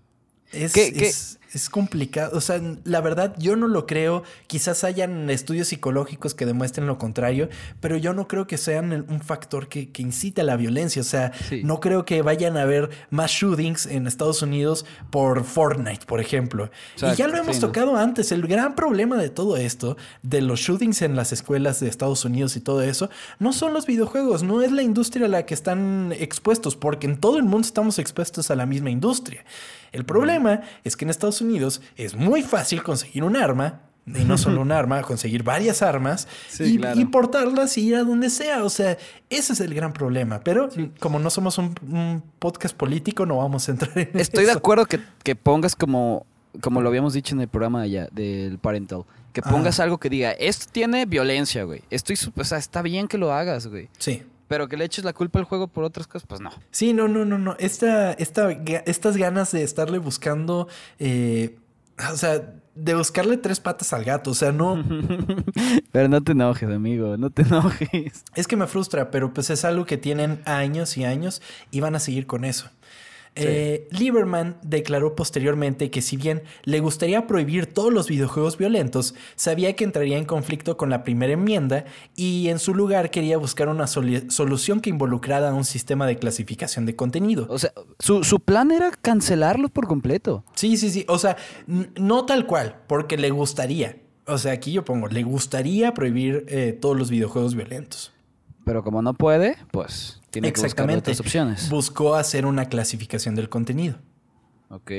[0.52, 2.36] Es, es, es, complicado.
[2.36, 4.22] O sea, la verdad, yo no lo creo.
[4.46, 9.20] Quizás hayan estudios psicológicos que demuestren lo contrario, pero yo no creo que sean un
[9.20, 11.02] factor que, que incite a la violencia.
[11.02, 11.32] O sea,
[11.64, 16.70] no creo que vayan a haber más shootings en Estados Unidos por Fortnite, por ejemplo.
[16.96, 18.32] y ya lo hemos tocado antes.
[18.32, 22.56] El gran problema de todo esto, de los shootings en las escuelas de Estados Unidos
[22.56, 26.14] y todo eso, no son los videojuegos, no es la industria a la que están
[26.18, 29.44] expuestos, porque en todo el mundo estamos expuestos a la misma industria.
[29.92, 34.38] El problema es que en Estados Unidos es muy fácil conseguir un arma, y no
[34.38, 36.28] solo un arma, conseguir varias armas
[36.58, 38.64] y, portarlas y ir a donde sea.
[38.64, 38.96] O sea,
[39.30, 40.40] ese es el gran problema.
[40.40, 40.68] Pero
[40.98, 45.36] como no somos un, podcast político, no vamos a entrar en Estoy de acuerdo que,
[45.36, 46.26] pongas como,
[46.60, 50.32] como lo habíamos dicho en el programa allá del Parental, que pongas algo que diga,
[50.32, 51.82] esto tiene violencia, güey.
[51.90, 53.88] Estoy, o sea, está bien que lo hagas, güey.
[53.98, 54.22] Sí.
[54.48, 56.50] Pero que le eches la culpa al juego por otras cosas, pues no.
[56.70, 57.54] Sí, no, no, no, no.
[57.58, 60.68] Esta, esta, estas ganas de estarle buscando,
[60.98, 61.56] eh,
[62.10, 64.82] o sea, de buscarle tres patas al gato, o sea, no.
[65.92, 68.24] pero no te enojes, amigo, no te enojes.
[68.34, 71.96] Es que me frustra, pero pues es algo que tienen años y años y van
[71.96, 72.70] a seguir con eso.
[73.38, 79.74] Eh, Lieberman declaró posteriormente que si bien le gustaría prohibir todos los videojuegos violentos, sabía
[79.74, 81.84] que entraría en conflicto con la primera enmienda
[82.16, 86.96] y en su lugar quería buscar una solución que involucrara un sistema de clasificación de
[86.96, 87.46] contenido.
[87.48, 90.44] O sea, su, plan era cancelarlo por completo.
[90.54, 91.04] Sí, sí, sí.
[91.08, 91.36] O sea,
[91.66, 93.96] no tal cual, porque le gustaría.
[94.26, 98.12] O sea, aquí yo pongo, le gustaría prohibir eh, todos los videojuegos violentos.
[98.68, 101.70] Pero como no puede, pues tiene que buscar otras opciones.
[101.70, 103.96] Buscó hacer una clasificación del contenido.
[104.68, 104.92] Ok.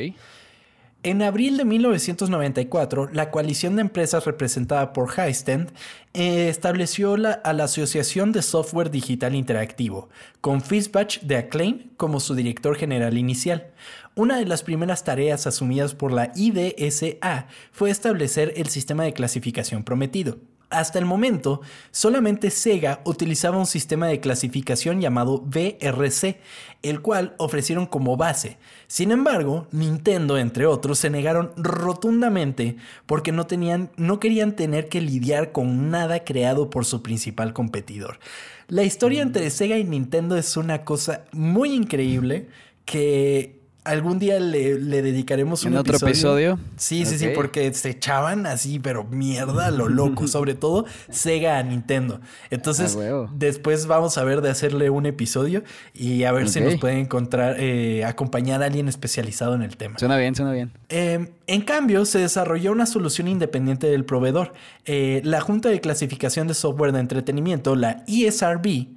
[1.04, 5.72] En abril de 1994, la coalición de empresas representada por Highstand
[6.16, 10.10] eh, estableció a la Asociación de Software Digital Interactivo,
[10.42, 13.68] con Fitzbach de Acclaim como su director general inicial.
[14.16, 19.84] Una de las primeras tareas asumidas por la IDSA fue establecer el sistema de clasificación
[19.84, 20.40] prometido.
[20.70, 26.40] Hasta el momento, solamente Sega utilizaba un sistema de clasificación llamado VRC,
[26.84, 28.58] el cual ofrecieron como base.
[28.86, 35.02] Sin embargo, Nintendo, entre otros, se negaron rotundamente porque no, tenían, no querían tener que
[35.02, 38.20] lidiar con nada creado por su principal competidor.
[38.68, 42.48] La historia entre Sega y Nintendo es una cosa muy increíble
[42.86, 46.60] que algún día le, dedicaremos un ¿En otro episodio.
[46.76, 50.28] Sí, sí, sí, porque se echaban así, pero mierda, lo loco.
[50.28, 52.20] Sobre todo Sega a Nintendo.
[52.50, 55.64] Entonces, ah, después vamos a ver de hacerle un episodio
[55.94, 59.98] y a ver si nos puede encontrar, eh, acompañar a alguien especializado en el tema.
[59.98, 60.72] Suena bien, suena bien.
[60.90, 64.54] Em, en cambio, se desarrolló una solución independiente del proveedor.
[64.86, 68.88] Eh, la Junta de Clasificación de Software de Entretenimiento, la ESRB,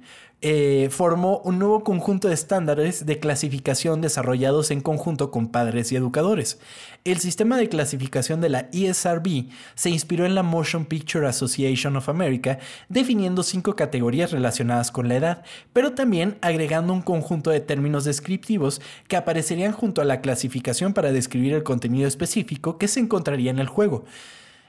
[0.45, 5.95] eh, formó un nuevo conjunto de estándares de clasificación desarrollados en conjunto con padres y
[5.95, 6.59] educadores.
[7.05, 12.09] El sistema de clasificación de la ESRB se inspiró en la Motion Picture Association of
[12.09, 18.03] America, definiendo cinco categorías relacionadas con la edad, pero también agregando un conjunto de términos
[18.03, 23.49] descriptivos que aparecerían junto a la clasificación para describir el contenido específico que se encontraría
[23.49, 24.03] en el juego.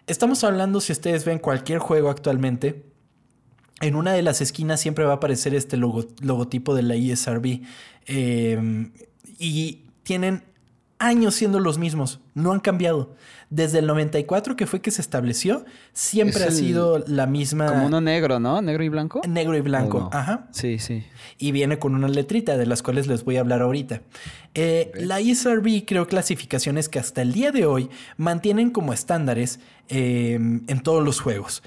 [0.06, 2.93] Estamos hablando, si ustedes ven cualquier juego actualmente,
[3.80, 7.60] en una de las esquinas siempre va a aparecer este logotipo de la ESRB.
[8.06, 8.92] Em,
[9.38, 10.42] y tienen
[10.98, 13.14] años siendo los mismos, no han cambiado.
[13.50, 17.66] Desde el 94 que fue que se estableció, siempre ha sido la misma...
[17.66, 18.62] Como uno negro, ¿no?
[18.62, 19.20] Negro y blanco.
[19.28, 20.48] Negro y blanco, ajá.
[20.50, 21.04] Sí, sí.
[21.38, 24.02] Y viene con una letrita de las cuales les voy a hablar ahorita.
[24.54, 30.62] Eh, la ESRB creó clasificaciones que hasta el día de hoy mantienen como estándares em,
[30.66, 31.62] en todos los juegos.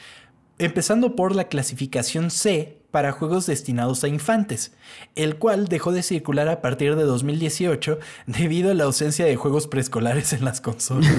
[0.60, 4.72] Empezando por la clasificación C para juegos destinados a infantes,
[5.16, 9.68] el cual dejó de circular a partir de 2018 debido a la ausencia de juegos
[9.68, 11.12] preescolares en las consolas.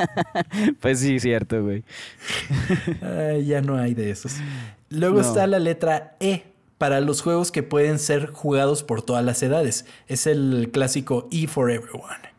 [0.80, 1.84] pues sí, cierto, güey.
[3.44, 4.34] ya no hay de esos.
[4.88, 6.44] Luego está la letra E
[6.78, 9.86] para los juegos que pueden ser jugados por todas las edades.
[10.08, 12.36] Es el clásico E for Everyone.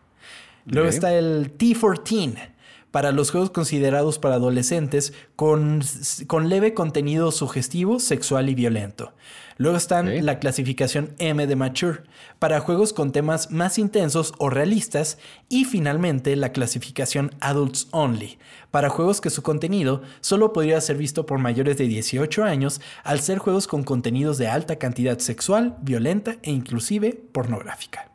[0.65, 2.57] Luego está el T14
[2.91, 5.81] para los juegos considerados para adolescentes con,
[6.27, 9.13] con leve contenido sugestivo, sexual y violento.
[9.57, 12.03] Luego están la clasificación M de Mature,
[12.38, 15.17] para juegos con temas más intensos o realistas.
[15.49, 18.38] Y finalmente la clasificación Adults Only,
[18.69, 23.19] para juegos que su contenido solo podría ser visto por mayores de 18 años al
[23.19, 28.11] ser juegos con contenidos de alta cantidad sexual, violenta e inclusive pornográfica.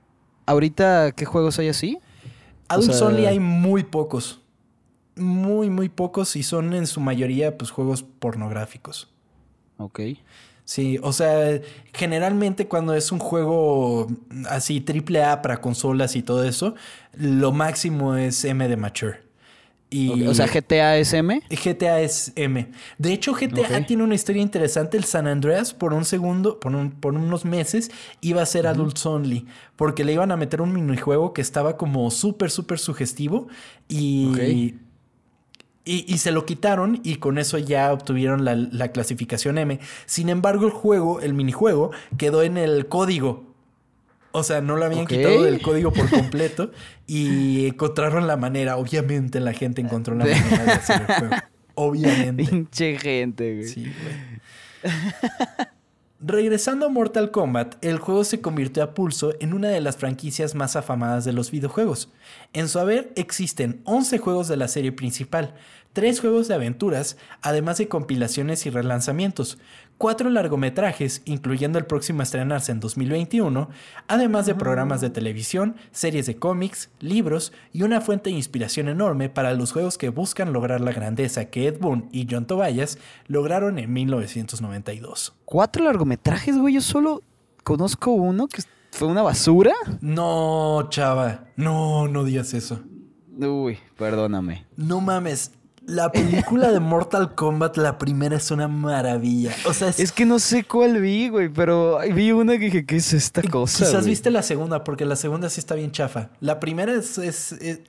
[0.47, 1.99] ¿Ahorita qué juegos hay así?
[2.69, 4.42] Adults Only hay muy pocos
[5.17, 9.09] muy, muy pocos y son en su mayoría pues juegos pornográficos.
[9.79, 10.01] Ok.
[10.65, 11.61] Sí, o sea,
[11.93, 14.07] generalmente cuando es un juego
[14.49, 16.75] así triple A para consolas y todo eso,
[17.13, 19.33] lo máximo es M de Mature.
[19.93, 21.43] Y O sea, GTA es M.
[21.51, 22.67] GTA es M.
[22.97, 24.97] De hecho, GTA tiene una historia interesante.
[24.97, 27.91] El San Andreas, por un segundo, por, por unos meses,
[28.23, 29.47] iba a ser Adults Only.
[29.77, 33.49] Porque le iban a meter un minijuego que estaba como súper, súper sugestivo.
[33.87, 34.77] Y.
[35.85, 39.81] Y, se lo quitaron y con eso ya obtuvieron la, clasificación M.
[40.07, 43.53] Sin embargo, el juego, el minijuego, quedó en el código.
[44.31, 46.71] O sea, no lo habían quitado del código por completo
[47.07, 48.77] y encontraron la manera.
[48.77, 51.35] Obviamente la gente encontró la manera de hacer el juego.
[51.75, 52.45] Obviamente.
[52.45, 53.69] Pinche gente, güey.
[53.69, 53.93] Sí,
[54.83, 54.95] güey.
[56.25, 60.55] Regresando a Mortal Kombat, el juego se convirtió a pulso en una de las franquicias
[60.55, 62.11] más afamadas de los videojuegos.
[62.53, 65.57] En su haber existen 11 juegos de la serie principal,
[65.93, 69.59] tres juegos de aventuras, además de compilaciones y relanzamientos,
[70.03, 73.69] cuatro largometrajes, incluyendo el próximo a estrenarse en 2021,
[74.09, 79.29] además de programas de televisión, series de cómics, libros y una fuente de inspiración enorme
[79.29, 82.99] para los juegos que buscan lograr la grandeza que Ed Boon y John Tobias
[83.29, 85.35] lograron en 1992.
[85.45, 86.75] ¿Cuatro largometrajes, güey?
[86.75, 87.23] Yo solo
[87.63, 89.73] conozco uno que fue una basura.
[90.01, 91.45] No, chava.
[91.55, 92.81] No, no digas eso.
[93.39, 94.67] Uy, perdóname.
[94.77, 95.53] No mames.
[95.87, 99.53] La película de Mortal Kombat, la primera, es una maravilla.
[99.67, 100.13] O sea, es...
[100.13, 103.85] que no sé cuál vi, güey, pero vi una que dije, ¿qué es esta cosa?
[103.85, 106.31] Quizás viste la segunda, porque la segunda sí está bien chafa.
[106.41, 107.19] La primera es,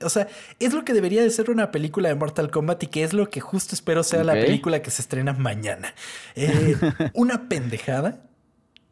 [0.02, 0.26] o sea,
[0.58, 3.30] es lo que debería de ser una película de Mortal Kombat y que es lo
[3.30, 5.94] que justo espero sea la película que se estrena mañana.
[6.34, 6.76] Eh,
[7.14, 8.22] una pendejada.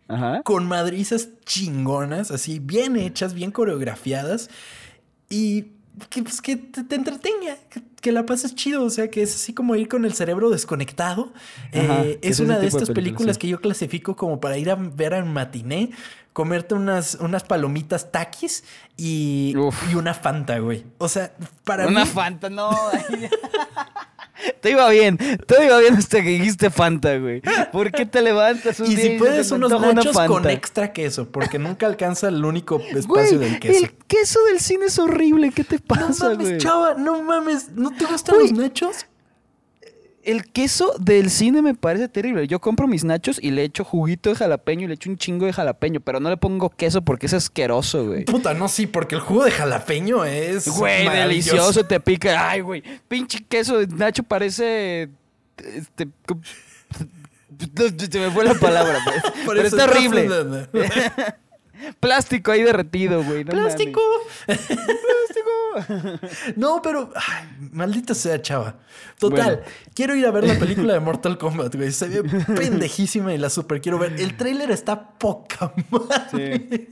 [0.07, 0.43] Ajá.
[0.43, 4.49] Con madrizas chingonas, así, bien hechas, bien coreografiadas.
[5.29, 5.72] Y
[6.09, 7.57] que, pues, que te, entretenga,
[8.01, 11.33] que, la pases chido, o sea, que es así como ir con el cerebro desconectado.
[11.73, 15.33] Eh, es una de estas películas que yo clasifico como para ir a ver en
[15.33, 15.91] matiné,
[16.33, 18.65] comerte unas, unas palomitas taquis
[18.97, 19.55] y,
[19.91, 20.85] y una Fanta, güey.
[20.99, 21.35] O sea,
[21.65, 22.71] para una Fanta, no.
[24.61, 27.43] Te iba bien, te iba bien hasta que dijiste Fanta, güey.
[27.73, 31.59] ¿Por qué te levantas un y día si puedes unos nachos con extra queso, porque
[31.59, 33.85] nunca alcanza el único espacio del queso.
[33.85, 37.91] El queso del cine es horrible, ¿qué te pasa, No mames, chava, no mames, ¿no
[37.91, 39.07] te gustan los nachos?
[40.25, 42.47] El queso del cine me parece terrible.
[42.47, 45.47] Yo compro mis nachos y le echo juguito de jalapeño y le echo un chingo
[45.47, 48.25] de jalapeño, pero no le pongo queso porque es asqueroso, güey.
[48.25, 50.69] Puta, no, sí, porque el jugo de jalapeño es.
[50.69, 52.51] Güey, delicioso, te pica.
[52.51, 52.83] Ay, güey.
[53.09, 55.11] Pinche queso de nacho parece.
[55.59, 56.09] Este.
[58.11, 59.23] Se me fue la palabra, pues.
[59.47, 60.29] pero es terrible.
[62.01, 63.45] Plástico ahí derretido, güey.
[63.45, 64.01] ¡Plástico!
[64.47, 64.71] ¡Plástico!
[66.57, 67.11] no, pero.
[67.15, 68.77] Ay, maldita sea, chava.
[69.19, 69.63] Total,
[69.95, 71.93] quiero ir a ver la película de Mortal Kombat, güey.
[71.93, 72.23] Se ve
[72.57, 74.15] pendejísima y la super quiero ver.
[74.21, 76.89] El tráiler está poca madre.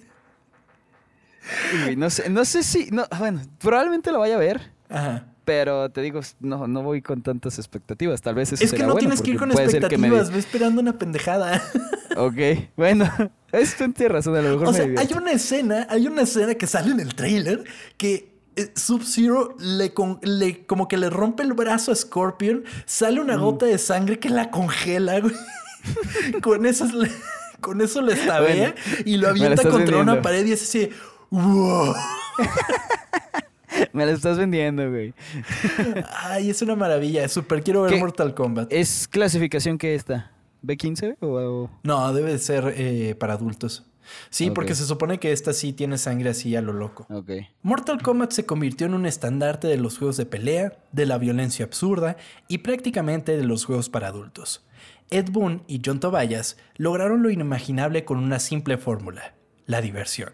[1.86, 1.96] Sí.
[1.96, 2.90] no sé, no sé si.
[2.90, 4.72] No, bueno, probablemente lo vaya a ver.
[4.88, 5.26] Ajá.
[5.44, 8.22] Pero te digo, no, no voy con tantas expectativas.
[8.22, 11.62] Tal vez eso Es que no tienes que ir con expectativas, ve esperando una pendejada.
[12.16, 13.08] Ok, bueno,
[13.52, 16.66] es tienes razón, a lo mejor O sea, hay una escena, hay una escena que
[16.66, 17.64] sale en el trailer
[17.96, 19.92] que eh, Sub-Zero le,
[20.22, 23.40] le, como que le rompe el brazo a Scorpion, sale una mm.
[23.40, 25.34] gota de sangre que la congela, güey.
[26.42, 26.86] con eso
[27.60, 28.74] con eso le estabea
[29.04, 30.90] y lo avienta contra una pared y es así,
[31.30, 31.94] wow.
[33.92, 35.14] Me la estás vendiendo, güey.
[36.22, 37.28] Ay, es una maravilla.
[37.28, 38.72] Súper quiero ver Mortal Kombat.
[38.72, 40.30] ¿Es clasificación que está?
[40.62, 41.70] ¿B15 o...?
[41.82, 43.86] No, debe ser eh, para adultos.
[44.30, 47.06] Sí, porque se supone que esta sí tiene sangre así a lo loco.
[47.62, 51.64] Mortal Kombat se convirtió en un estandarte de los juegos de pelea, de la violencia
[51.64, 52.16] absurda
[52.48, 54.66] y prácticamente de los juegos para adultos.
[55.10, 59.34] Ed Boon y John Tobias lograron lo inimaginable con una simple fórmula,
[59.66, 60.32] la diversión.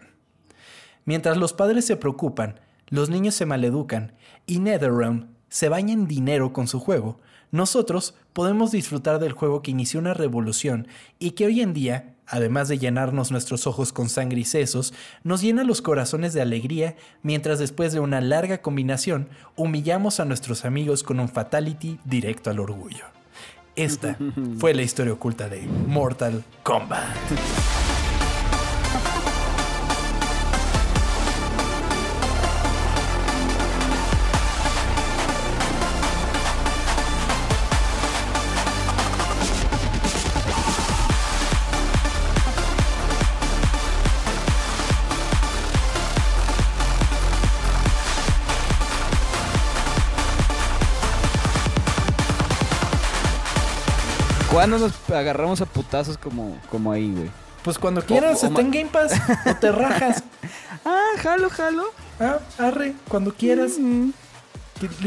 [1.05, 2.59] Mientras los padres se preocupan,
[2.89, 4.13] los niños se maleducan
[4.45, 7.19] y NetherRealm se baña en dinero con su juego,
[7.51, 10.87] nosotros podemos disfrutar del juego que inició una revolución
[11.19, 14.93] y que hoy en día, además de llenarnos nuestros ojos con sangre y sesos,
[15.23, 20.65] nos llena los corazones de alegría mientras después de una larga combinación humillamos a nuestros
[20.65, 23.05] amigos con un fatality directo al orgullo.
[23.75, 24.17] Esta
[24.59, 27.15] fue la historia oculta de Mortal Kombat.
[54.67, 57.31] ¿Cuándo nos agarramos a putazos como, como ahí, güey?
[57.63, 59.13] Pues cuando quieras, está en Game Pass
[59.45, 60.21] o te rajas.
[60.85, 61.83] ah, jalo, jalo.
[62.19, 63.79] Ah, arre, cuando quieras.
[63.79, 64.09] Mm.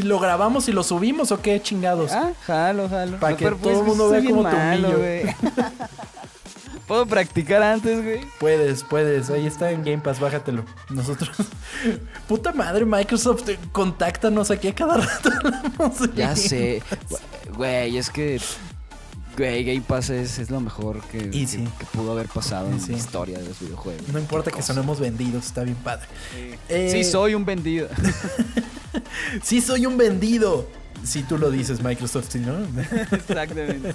[0.02, 2.10] ¿Lo grabamos y lo subimos o qué chingados?
[2.12, 3.18] Ah, jalo, jalo.
[3.18, 5.22] Para que todo el pues, mundo vea cómo te güey.
[6.88, 8.20] ¿Puedo practicar antes, güey?
[8.38, 9.28] Puedes, puedes.
[9.28, 10.64] Ahí está en Game Pass, bájatelo.
[10.88, 11.36] Nosotros.
[12.26, 15.30] Puta madre, Microsoft, contáctanos aquí a cada rato.
[16.14, 16.82] ya sé.
[17.54, 18.40] Güey, es que
[19.40, 21.30] Güey, Game Pass es, lo mejor que,
[21.94, 24.06] pudo haber pasado en la historia de los videojuegos.
[24.08, 26.04] No importa que sonemos vendidos, está bien padre.
[26.68, 27.88] sí, eh, soy un vendido.
[29.42, 30.68] sí, soy un vendido.
[31.02, 32.58] Si tú lo dices, Microsoft, ¿no?
[33.12, 33.94] Exactamente.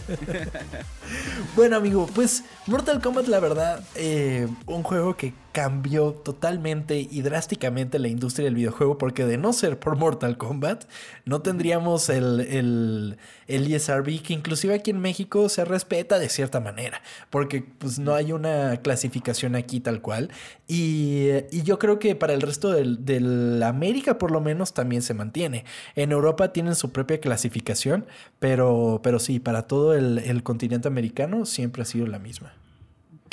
[1.55, 7.97] bueno, amigo, pues Mortal Kombat, la verdad, eh, un juego que cambió totalmente y drásticamente
[7.97, 10.83] la industria del videojuego porque de no ser por Mortal Kombat
[11.23, 16.59] no tendríamos el, el, el ESRB que inclusive aquí en México se respeta de cierta
[16.59, 20.29] manera porque pues no hay una clasificación aquí tal cual
[20.67, 25.03] y, y yo creo que para el resto de la América por lo menos también
[25.03, 25.63] se mantiene.
[25.95, 28.05] En Europa tienen su propia clasificación
[28.39, 32.64] pero, pero sí, para todo el, el continente americano siempre ha sido la misma.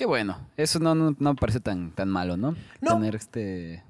[0.03, 0.37] Qué bueno.
[0.57, 2.57] Eso no, no, me parece tan, tan malo, ¿no?
[2.81, 2.95] No.
[2.95, 3.85] Tener este.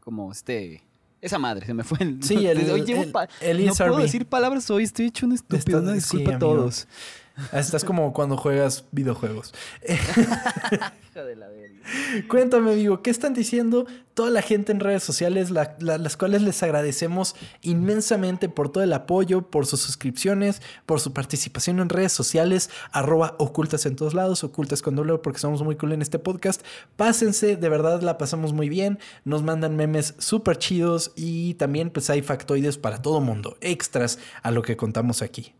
[0.00, 0.82] Como este.
[1.20, 2.20] Esa madre, se me fue el.
[2.24, 2.58] Sí, el.
[2.58, 5.78] el, no puedo decir palabras hoy, estoy hecho un estúpido.
[5.78, 6.88] Una disculpa a todos.
[7.52, 9.54] Estás como cuando juegas videojuegos.
[12.28, 17.34] Cuéntame, amigo, ¿qué están diciendo toda la gente en redes sociales, las cuales les agradecemos
[17.62, 23.34] inmensamente por todo el apoyo, por sus suscripciones, por su participación en redes sociales, arroba
[23.38, 26.62] ocultas en todos lados, ocultas con doble, porque somos muy cool en este podcast.
[26.96, 32.10] Pásense, de verdad la pasamos muy bien, nos mandan memes súper chidos y también pues
[32.10, 35.54] hay factoides para todo mundo, extras a lo que contamos aquí.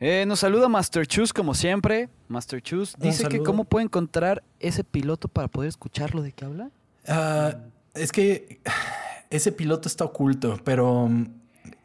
[0.00, 2.08] Eh, nos saluda Master Chus como siempre.
[2.28, 6.22] Master Chus dice que cómo puede encontrar ese piloto para poder escucharlo.
[6.22, 6.70] ¿De qué habla?
[7.06, 7.56] Ah,
[7.94, 8.60] es que
[9.30, 11.08] ese piloto está oculto, pero...
[11.08, 11.26] Mm,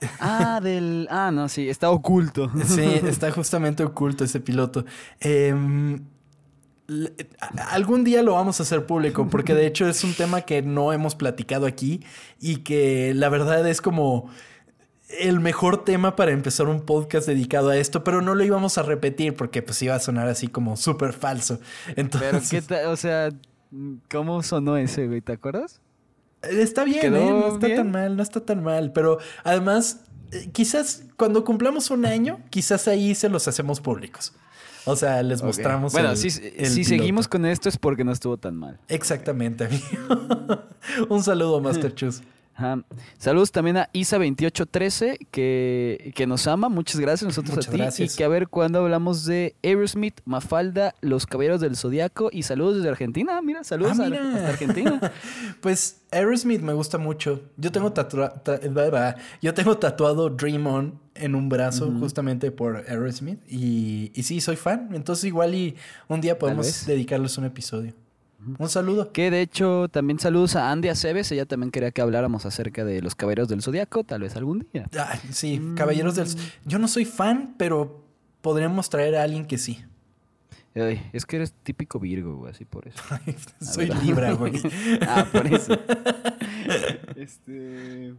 [0.20, 1.08] ah, del...
[1.10, 2.52] Ah, no, sí, está oculto.
[2.66, 4.86] Sí, está justamente oculto ese piloto.
[5.20, 6.00] Em,
[7.72, 10.94] algún día lo vamos a hacer público porque de hecho es un tema que no
[10.94, 12.02] hemos platicado aquí
[12.40, 14.30] y que la verdad es como
[15.20, 18.84] el mejor tema para empezar un podcast dedicado a esto, pero no lo íbamos a
[18.84, 21.60] repetir porque pues iba a sonar así como súper falso.
[21.96, 23.30] Entonces, pero qué o sea,
[24.12, 25.22] ¿cómo sonó ese, güey?
[25.22, 25.82] ¿Te acuerdas?
[26.42, 27.30] Está bien, ¿eh?
[27.30, 30.02] no está tan mal, no está tan mal, pero además
[30.32, 34.34] eh, quizás cuando cumplamos un año, quizás ahí se los hacemos públicos.
[34.86, 35.94] O sea, les mostramos.
[35.94, 38.80] Bueno, si, si seguimos con esto es porque no estuvo tan mal.
[38.90, 40.64] Exactamente, amigo.
[41.10, 42.22] un saludo, Master Chus.
[43.18, 46.70] Saludos también a Isa2813, que, que nos ama.
[46.70, 48.04] Muchas gracias nosotros a ti.
[48.04, 52.30] Y que a ver cuando hablamos de Aerosmith, Mafalda, Los Caballeros del Zodiaco.
[52.32, 53.42] Y saludos desde Argentina.
[53.42, 55.14] Mira, saludos ah, A, Argentina.
[55.62, 57.42] pues Aerosmith me gusta mucho.
[57.58, 57.94] Yo tengo,
[59.42, 63.40] yo tengo tatuado Dream On en un brazo justamente por Aerosmith.
[63.48, 64.90] Y, y sí, soy fan.
[64.94, 65.76] Entonces igual y
[66.08, 67.94] un día podemos dedicarles un episodio.
[68.58, 69.12] Un saludo.
[69.12, 71.32] Que de hecho también saludos a Andy Aceves.
[71.32, 74.90] Ella también quería que habláramos acerca de los Caballeros del Zodiaco, tal vez algún día.
[75.32, 76.28] sí, Caballeros del
[76.66, 78.04] Yo no soy fan, pero
[78.42, 79.84] podríamos traer a alguien que sí.
[80.76, 83.02] es que eres típico Virgo, güey, así por eso.
[83.62, 84.54] soy Libra, güey.
[85.08, 85.74] ah, por eso.
[87.16, 88.14] este.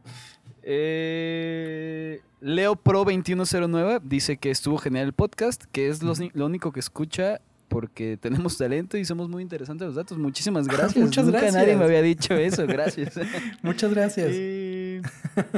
[0.62, 6.80] Eh, Leo Pro 2109 dice que estuvo genial el podcast, que es lo único que
[6.80, 7.40] escucha
[7.74, 10.16] porque tenemos talento y somos muy interesantes los datos.
[10.16, 10.96] Muchísimas gracias.
[10.96, 12.68] Muchas Nunca nadie me había dicho eso.
[12.68, 13.18] Gracias.
[13.62, 14.28] Muchas gracias.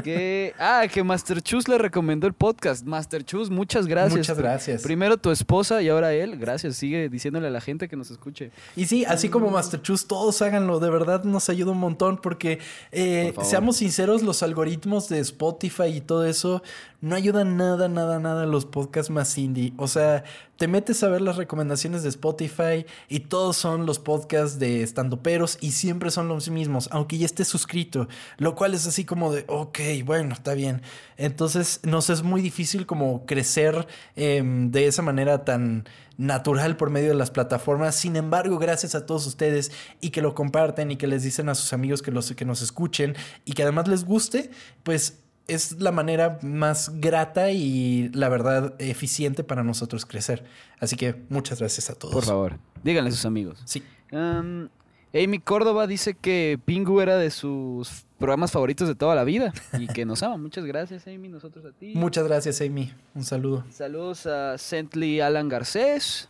[0.03, 2.87] que, ah, que Master Chus le recomendó el podcast.
[2.87, 4.17] Master Chus, muchas gracias.
[4.17, 4.83] Muchas gracias.
[4.83, 6.39] Primero tu esposa y ahora él.
[6.39, 6.77] Gracias.
[6.77, 8.51] Sigue diciéndole a la gente que nos escuche.
[8.77, 10.81] Y sí, así como Master Chus, todos háganlo.
[10.81, 12.61] De verdad nos ayuda un montón porque,
[12.93, 16.63] eh, seamos sinceros, los algoritmos de Spotify y todo eso
[17.07, 19.73] no ayudan nada, nada, nada a los podcasts más indie.
[19.77, 20.25] O sea,
[20.57, 25.57] te metes a ver las recomendaciones de Spotify y todos son los podcasts de estandoperos
[25.61, 29.45] y siempre son los mismos, aunque ya estés suscrito, lo cual es así como de,
[29.47, 30.83] ok, bueno, está bien.
[31.17, 33.87] Entonces, nos es muy difícil como crecer
[34.17, 35.85] em, de esa manera tan
[36.19, 37.95] natural por medio de las plataformas.
[37.95, 41.55] Sin embargo, gracias a todos ustedes y que lo comparten y que les dicen a
[41.55, 44.51] sus amigos que, los, que nos escuchen y que además les guste,
[44.83, 50.45] pues es la manera más grata y la verdad eficiente para nosotros crecer.
[50.81, 52.15] Así que muchas gracias a todos.
[52.15, 53.63] Por favor, díganle a sus amigos.
[53.65, 53.83] Sí.
[54.13, 59.87] Amy Córdoba dice que Pingu era de sus programas favoritos de toda la vida y
[59.87, 60.37] que nos ama.
[60.37, 61.29] Muchas gracias, Amy.
[61.29, 61.93] Nosotros a ti.
[61.95, 62.93] Muchas gracias, Amy.
[63.15, 63.65] Un saludo.
[63.71, 66.29] Saludos a Sentley Alan Garcés.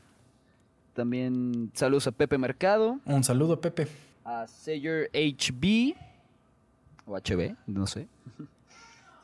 [0.94, 3.00] También saludos a Pepe Mercado.
[3.04, 3.88] Un saludo, Pepe.
[4.24, 5.94] A Sayer HB.
[7.06, 8.08] O HB, no sé.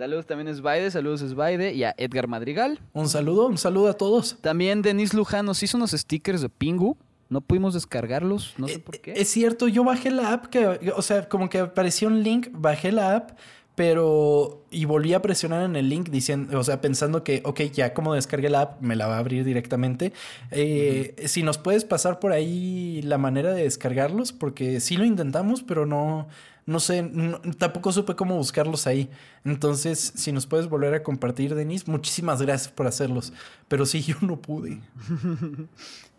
[0.03, 2.81] Saludos también a Sbaide, saludos Sbaide y a Edgar Madrigal.
[2.93, 4.37] Un saludo, un saludo a todos.
[4.41, 6.97] También Denis Luján nos hizo unos stickers de Pingu.
[7.29, 9.13] No pudimos descargarlos, no sé por qué.
[9.13, 12.91] Es cierto, yo bajé la app, que, o sea, como que apareció un link, bajé
[12.91, 13.39] la app,
[13.77, 14.67] pero.
[14.73, 18.15] Y volví a presionar en el link diciendo, o sea, pensando que, ok, ya como
[18.15, 20.13] descargué la app, me la va a abrir directamente.
[20.51, 25.63] Eh, si nos puedes pasar por ahí la manera de descargarlos, porque sí lo intentamos,
[25.63, 26.27] pero no
[26.65, 27.11] no sé,
[27.59, 29.11] tampoco supe cómo buscarlos ahí.
[29.45, 33.33] Entonces, si nos puedes volver a compartir, Denis, muchísimas gracias por hacerlos.
[33.69, 34.81] Pero sí, yo no pude.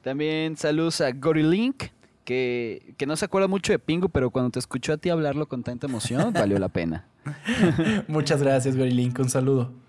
[0.02, 1.86] También saludos a Gorilink,
[2.26, 5.48] que, que no se acuerda mucho de Pingu, pero cuando te escuchó a ti hablarlo
[5.48, 7.08] con tanta emoción, valió la pena.
[8.08, 9.18] Muchas gracias, Gorilink.
[9.20, 9.83] Un saludo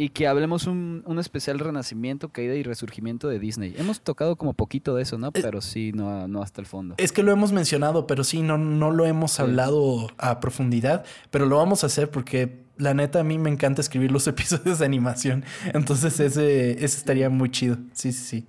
[0.00, 3.74] y que hablemos un, un, especial renacimiento, caída y resurgimiento de Disney.
[3.76, 5.26] Hemos tocado como poquito de eso, ¿no?
[5.26, 6.94] Eh, pero sí, no, no hasta el fondo.
[6.96, 11.44] Es que lo hemos mencionado, pero sí, no, no lo hemos hablado a profundidad, pero
[11.44, 14.86] lo vamos a hacer porque la neta a mí me encanta escribir los episodios de
[14.86, 15.44] animación,
[15.74, 17.76] entonces ese, ese estaría muy chido.
[17.92, 18.46] Sí, sí, sí.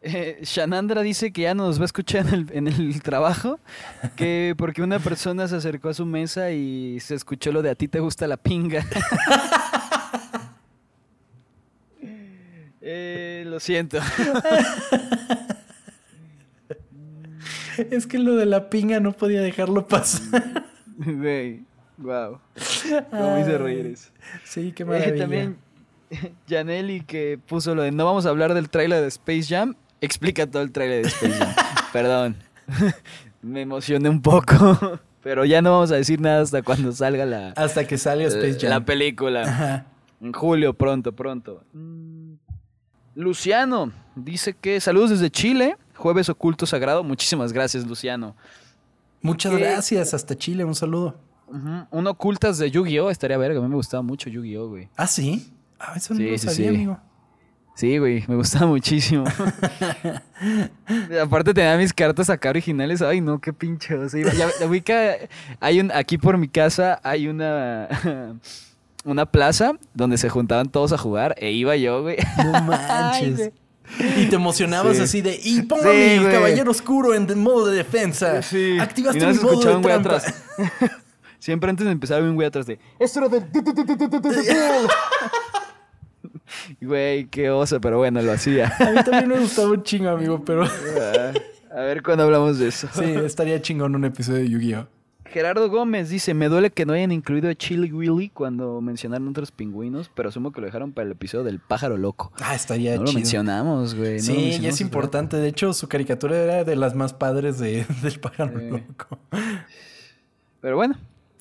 [0.00, 3.60] Eh, Shanandra dice que ya nos va a escuchar en el, en el, trabajo,
[4.16, 7.74] que porque una persona se acercó a su mesa y se escuchó lo de a
[7.74, 8.86] ti te gusta la pinga.
[12.82, 13.98] Eh, lo siento.
[17.90, 20.64] es que lo de la pinga no podía dejarlo pasar.
[20.98, 21.62] Güey,
[21.98, 22.40] wow.
[23.10, 24.10] Cómo hice reír eso.
[24.44, 25.14] Sí, qué maravilla.
[25.14, 25.56] Eh, también
[26.48, 29.74] Janelli que puso lo de no vamos a hablar del trailer de Space Jam.
[30.00, 31.54] Explica todo el trailer de Space Jam.
[31.92, 32.36] Perdón.
[33.42, 35.00] Me emocioné un poco.
[35.22, 37.50] Pero ya no vamos a decir nada hasta cuando salga la...
[37.50, 38.70] Hasta que salga Space Jam.
[38.70, 39.86] La película.
[40.20, 41.64] En julio, pronto, pronto.
[43.14, 47.04] Luciano dice que saludos desde Chile, jueves oculto sagrado.
[47.04, 48.34] Muchísimas gracias, Luciano.
[49.20, 51.16] Muchas gracias, hasta Chile, un saludo.
[51.90, 53.10] Un ocultas de Yu-Gi-Oh!
[53.10, 54.88] estaría verga, a mí me gustaba mucho Yu-Gi-Oh, güey.
[54.96, 55.52] ¿Ah, sí?
[55.78, 56.98] Ah, eso no lo sabía, amigo.
[57.74, 59.24] Sí, güey, me gustaba muchísimo.
[61.22, 63.00] Aparte tenía mis cartas acá originales.
[63.00, 63.94] Ay, no, qué pinche.
[63.94, 64.48] O sea, ya,
[65.60, 67.88] hay un, aquí por mi casa hay una
[69.04, 72.16] una plaza donde se juntaban todos a jugar e iba yo, güey.
[72.44, 73.52] No manches.
[74.16, 78.42] y te emocionabas así de, y póngame el caballero oscuro en modo de defensa.
[78.42, 78.78] Sí.
[78.78, 79.94] Activaste mi modo de trampa.
[79.94, 80.34] Atrás.
[81.38, 83.44] Siempre antes de empezar había un güey atrás de, esto era del...
[86.80, 88.72] Güey, qué oso, pero bueno, lo hacía.
[88.78, 90.64] A mí también me gustaba un chingo, amigo, pero...
[90.64, 92.88] a ver cuándo hablamos de eso.
[92.92, 94.86] Sí, estaría chingón un episodio de Yu-Gi-Oh!
[95.32, 99.50] Gerardo Gómez dice, me duele que no hayan incluido a Chili Willy cuando mencionaron otros
[99.50, 102.32] pingüinos, pero asumo que lo dejaron para el episodio del pájaro loco.
[102.40, 104.20] Ah, estaría no lo mencionamos, güey.
[104.20, 105.38] sí, y es importante.
[105.38, 109.18] De hecho, su caricatura era de las más padres de, del pájaro loco.
[110.60, 110.96] Pero bueno,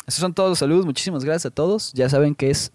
[0.08, 0.86] esos son todos los saludos.
[0.86, 1.92] Muchísimas gracias a todos.
[1.92, 2.72] Ya saben que es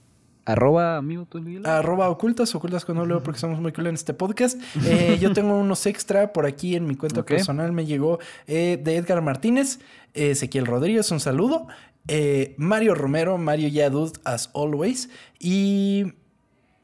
[0.47, 1.27] Arroba amigo
[1.65, 4.61] Arroba ocultas, ocultas con leo porque somos muy cool en este podcast.
[4.85, 7.73] Eh, yo tengo unos extra por aquí en mi cuenta personal.
[7.73, 9.81] Me llegó eh, de Edgar Martínez,
[10.15, 11.67] Ezequiel Rodríguez, un saludo.
[12.07, 15.11] Eh, Mario Romero, Mario Yadud, as always.
[15.41, 16.15] Y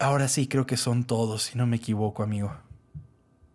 [0.00, 2.52] ahora sí, creo que son todos, si no me equivoco, amigo.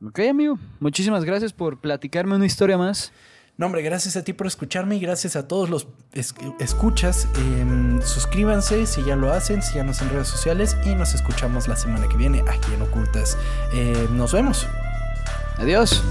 [0.05, 0.57] Ok, amigo.
[0.79, 3.11] Muchísimas gracias por platicarme una historia más.
[3.57, 5.87] No, hombre, gracias a ti por escucharme y gracias a todos los
[6.59, 7.27] escuchas.
[7.37, 12.07] Em, suscríbanse si ya lo hacen, síganos en redes sociales y nos escuchamos la semana
[12.07, 13.35] que viene aquí en Ocultas.
[13.73, 14.67] Em, nos vemos.
[15.57, 16.03] Adiós.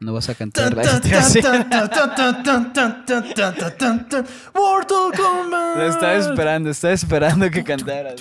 [0.00, 0.82] No vas a cantar la
[5.88, 8.14] Estaba esperando, estaba esperando que cantara.